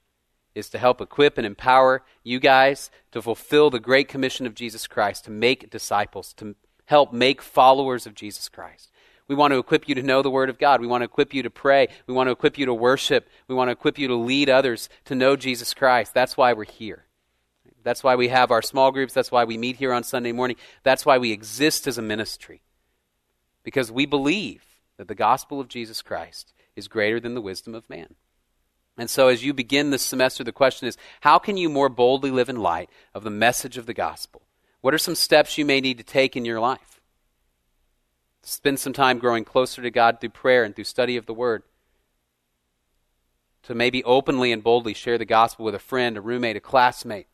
is 0.55 0.71
to 0.71 0.79
help 0.79 1.03
equip 1.03 1.37
and 1.37 1.47
empower 1.47 2.03
you 2.25 2.41
guys 2.41 2.91
to 3.12 3.21
fulfill 3.21 3.69
the 3.69 3.79
great 3.79 4.09
commission 4.09 4.47
of 4.47 4.55
Jesus 4.55 4.87
Christ, 4.87 5.25
to 5.25 5.31
make 5.31 5.69
disciples, 5.69 6.33
to 6.35 6.57
help 6.87 7.12
make 7.12 7.43
followers 7.43 8.07
of 8.07 8.15
Jesus 8.15 8.49
Christ. 8.49 8.91
We 9.29 9.35
want 9.35 9.53
to 9.53 9.59
equip 9.59 9.89
you 9.89 9.95
to 9.97 10.03
know 10.03 10.23
the 10.23 10.31
Word 10.31 10.49
of 10.49 10.59
God. 10.59 10.81
We 10.81 10.87
want 10.87 11.03
to 11.03 11.07
equip 11.07 11.35
you 11.35 11.43
to 11.43 11.51
pray. 11.51 11.89
We 12.07 12.15
want 12.15 12.29
to 12.29 12.33
equip 12.33 12.59
you 12.59 12.67
to 12.67 12.75
worship. 12.75 13.29
We 13.49 13.55
want 13.55 13.69
to 13.69 13.73
equip 13.73 13.99
you 13.99 14.09
to 14.09 14.15
lead 14.15 14.49
others 14.49 14.89
to 15.07 15.15
know 15.15 15.37
Jesus 15.37 15.75
Christ. 15.75 16.15
That's 16.15 16.37
why 16.37 16.53
we're 16.53 16.65
here. 16.65 17.06
That's 17.87 18.03
why 18.03 18.16
we 18.16 18.27
have 18.29 18.51
our 18.51 18.62
small 18.62 18.90
groups. 18.90 19.14
That's 19.14 19.31
why 19.31 19.44
we 19.44 19.57
meet 19.57 19.77
here 19.77 19.92
on 19.92 20.03
Sunday 20.03 20.33
morning. 20.33 20.57
That's 20.83 21.07
why 21.07 21.18
we 21.18 21.31
exist 21.31 21.87
as 21.87 21.99
a 21.99 22.03
ministry. 22.03 22.62
Because 23.62 23.92
we 23.92 24.07
believe 24.07 24.64
that 24.96 25.07
the 25.07 25.14
gospel 25.14 25.61
of 25.61 25.68
Jesus 25.68 26.03
Christ 26.03 26.53
is 26.75 26.88
greater 26.88 27.20
than 27.20 27.35
the 27.35 27.40
wisdom 27.40 27.77
of 27.77 27.88
man. 27.88 28.16
And 28.99 29.09
so, 29.09 29.29
as 29.29 29.44
you 29.44 29.55
begin 29.55 29.90
this 29.90 30.03
semester, 30.03 30.42
the 30.42 30.51
question 30.51 30.88
is 30.88 30.99
how 31.20 31.38
can 31.38 31.57
you 31.57 31.68
more 31.68 31.88
boldly 31.88 32.33
live 32.33 32.49
in 32.49 32.57
light 32.57 32.90
of 33.14 33.22
the 33.22 33.31
message 33.31 33.79
of 33.79 33.87
the 33.87 33.94
gospel? 33.94 34.42
What 34.81 34.92
are 34.92 34.99
some 34.99 35.14
steps 35.14 35.57
you 35.57 35.64
may 35.64 35.81
need 35.81 35.99
to 35.99 36.05
take 36.05 36.37
in 36.37 36.44
your 36.44 36.59
life? 36.59 37.01
Spend 38.42 38.81
some 38.81 38.94
time 38.94 39.20
growing 39.20 39.44
closer 39.44 39.81
to 39.81 39.92
God 39.92 40.20
through 40.20 40.31
prayer 40.31 40.64
and 40.64 40.75
through 40.75 40.85
study 40.85 41.16
of 41.16 41.27
the 41.27 41.35
Word. 41.35 41.62
To 43.62 43.77
maybe 43.77 44.03
openly 44.03 44.51
and 44.51 44.64
boldly 44.64 44.92
share 44.92 45.18
the 45.18 45.25
gospel 45.25 45.64
with 45.64 45.77
a 45.77 45.79
friend, 45.79 46.16
a 46.16 46.20
roommate, 46.20 46.57
a 46.57 46.61
classmate, 46.61 47.29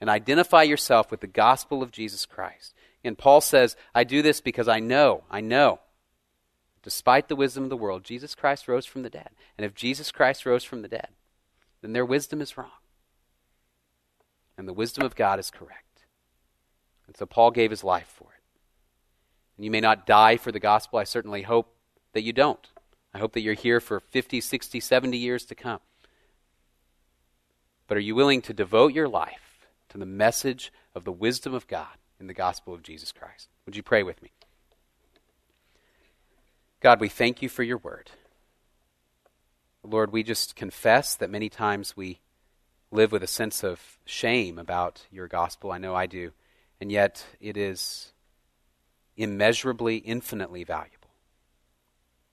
and 0.00 0.08
identify 0.08 0.62
yourself 0.62 1.10
with 1.10 1.20
the 1.20 1.26
gospel 1.26 1.82
of 1.82 1.90
Jesus 1.90 2.26
Christ. 2.26 2.74
And 3.04 3.16
Paul 3.16 3.40
says, 3.40 3.76
I 3.94 4.04
do 4.04 4.22
this 4.22 4.40
because 4.40 4.68
I 4.68 4.80
know, 4.80 5.24
I 5.30 5.40
know 5.40 5.80
Despite 6.82 7.28
the 7.28 7.36
wisdom 7.36 7.64
of 7.64 7.70
the 7.70 7.76
world, 7.76 8.04
Jesus 8.04 8.34
Christ 8.34 8.68
rose 8.68 8.86
from 8.86 9.02
the 9.02 9.10
dead. 9.10 9.30
And 9.56 9.64
if 9.64 9.74
Jesus 9.74 10.12
Christ 10.12 10.46
rose 10.46 10.64
from 10.64 10.82
the 10.82 10.88
dead, 10.88 11.08
then 11.82 11.92
their 11.92 12.04
wisdom 12.04 12.40
is 12.40 12.56
wrong. 12.56 12.70
And 14.56 14.66
the 14.66 14.72
wisdom 14.72 15.04
of 15.04 15.14
God 15.14 15.38
is 15.38 15.50
correct. 15.50 16.04
And 17.06 17.16
so 17.16 17.26
Paul 17.26 17.50
gave 17.50 17.70
his 17.70 17.84
life 17.84 18.08
for 18.08 18.32
it. 18.32 18.42
And 19.56 19.64
you 19.64 19.70
may 19.70 19.80
not 19.80 20.06
die 20.06 20.36
for 20.36 20.52
the 20.52 20.60
gospel. 20.60 20.98
I 20.98 21.04
certainly 21.04 21.42
hope 21.42 21.74
that 22.12 22.22
you 22.22 22.32
don't. 22.32 22.66
I 23.12 23.18
hope 23.18 23.32
that 23.32 23.40
you're 23.40 23.54
here 23.54 23.80
for 23.80 24.00
50, 24.00 24.40
60, 24.40 24.80
70 24.80 25.16
years 25.16 25.44
to 25.44 25.54
come. 25.54 25.80
But 27.86 27.96
are 27.96 28.00
you 28.00 28.14
willing 28.14 28.42
to 28.42 28.52
devote 28.52 28.92
your 28.92 29.08
life 29.08 29.47
to 29.90 29.98
the 29.98 30.06
message 30.06 30.72
of 30.94 31.04
the 31.04 31.12
wisdom 31.12 31.54
of 31.54 31.66
God 31.66 31.96
in 32.20 32.26
the 32.26 32.34
gospel 32.34 32.74
of 32.74 32.82
Jesus 32.82 33.12
Christ? 33.12 33.48
Would 33.66 33.76
you 33.76 33.82
pray 33.82 34.02
with 34.02 34.22
me? 34.22 34.30
God, 36.80 37.00
we 37.00 37.08
thank 37.08 37.42
you 37.42 37.48
for 37.48 37.62
your 37.62 37.78
word. 37.78 38.10
Lord, 39.82 40.12
we 40.12 40.22
just 40.22 40.54
confess 40.54 41.14
that 41.16 41.30
many 41.30 41.48
times 41.48 41.96
we 41.96 42.20
live 42.90 43.12
with 43.12 43.22
a 43.22 43.28
sense 43.28 43.64
of 43.64 43.98
shame 44.04 44.58
about 44.58 45.06
your 45.10 45.28
gospel. 45.28 45.72
I 45.72 45.78
know 45.78 45.94
I 45.94 46.06
do. 46.06 46.32
And 46.80 46.92
yet 46.92 47.24
it 47.40 47.56
is 47.56 48.12
immeasurably, 49.16 49.96
infinitely 49.96 50.64
valuable 50.64 51.10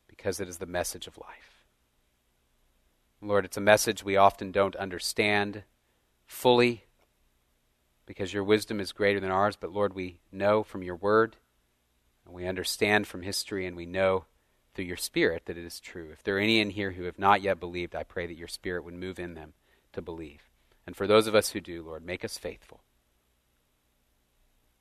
because 0.08 0.40
it 0.40 0.48
is 0.48 0.58
the 0.58 0.66
message 0.66 1.08
of 1.08 1.18
life. 1.18 1.66
Lord, 3.22 3.46
it's 3.46 3.58
a 3.58 3.62
message 3.62 4.04
we 4.04 4.18
often 4.18 4.52
don't 4.52 4.76
understand 4.76 5.64
fully 6.26 6.84
because 8.06 8.34
your 8.34 8.44
wisdom 8.44 8.80
is 8.80 8.92
greater 8.92 9.20
than 9.20 9.32
ours, 9.32 9.58
but 9.60 9.72
Lord, 9.72 9.94
we 9.94 10.20
know 10.32 10.64
from 10.64 10.84
your 10.84 10.96
word, 10.96 11.38
and 12.26 12.34
we 12.34 12.46
understand 12.46 13.08
from 13.08 13.22
history, 13.22 13.66
and 13.66 13.76
we 13.76 13.86
know 13.86 14.26
through 14.74 14.86
your 14.86 14.98
Spirit 14.98 15.44
that 15.46 15.58
it 15.58 15.66
is 15.66 15.80
true. 15.80 16.10
If 16.12 16.24
there 16.24 16.38
are 16.38 16.40
any 16.40 16.60
in 16.60 16.72
here 16.72 16.92
who 16.92 17.04
have 17.04 17.18
not 17.18 17.42
yet 17.42 17.60
believed, 17.60 17.96
I 17.96 18.04
pray 18.04 18.28
that 18.28 18.38
your 18.38 18.48
Spirit 18.48 18.84
would 18.84 18.94
move 18.94 19.20
in 19.20 19.34
them 19.34 19.54
to 19.94 20.02
believe. 20.02 20.50
And 20.86 20.96
for 20.96 21.08
those 21.08 21.28
of 21.28 21.36
us 21.36 21.50
who 21.50 21.62
do, 21.62 21.82
Lord, 21.82 22.06
make 22.06 22.24
us 22.24 22.38
faithful. 22.38 22.82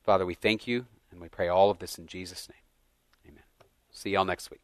Father, 0.02 0.26
we 0.26 0.34
thank 0.34 0.66
you 0.66 0.86
and 1.10 1.20
we 1.20 1.28
pray 1.28 1.48
all 1.48 1.70
of 1.70 1.78
this 1.78 1.96
in 1.96 2.06
Jesus' 2.06 2.48
name. 2.48 3.32
Amen. 3.32 3.44
See 3.90 4.10
y'all 4.10 4.26
next 4.26 4.50
week. 4.50 4.63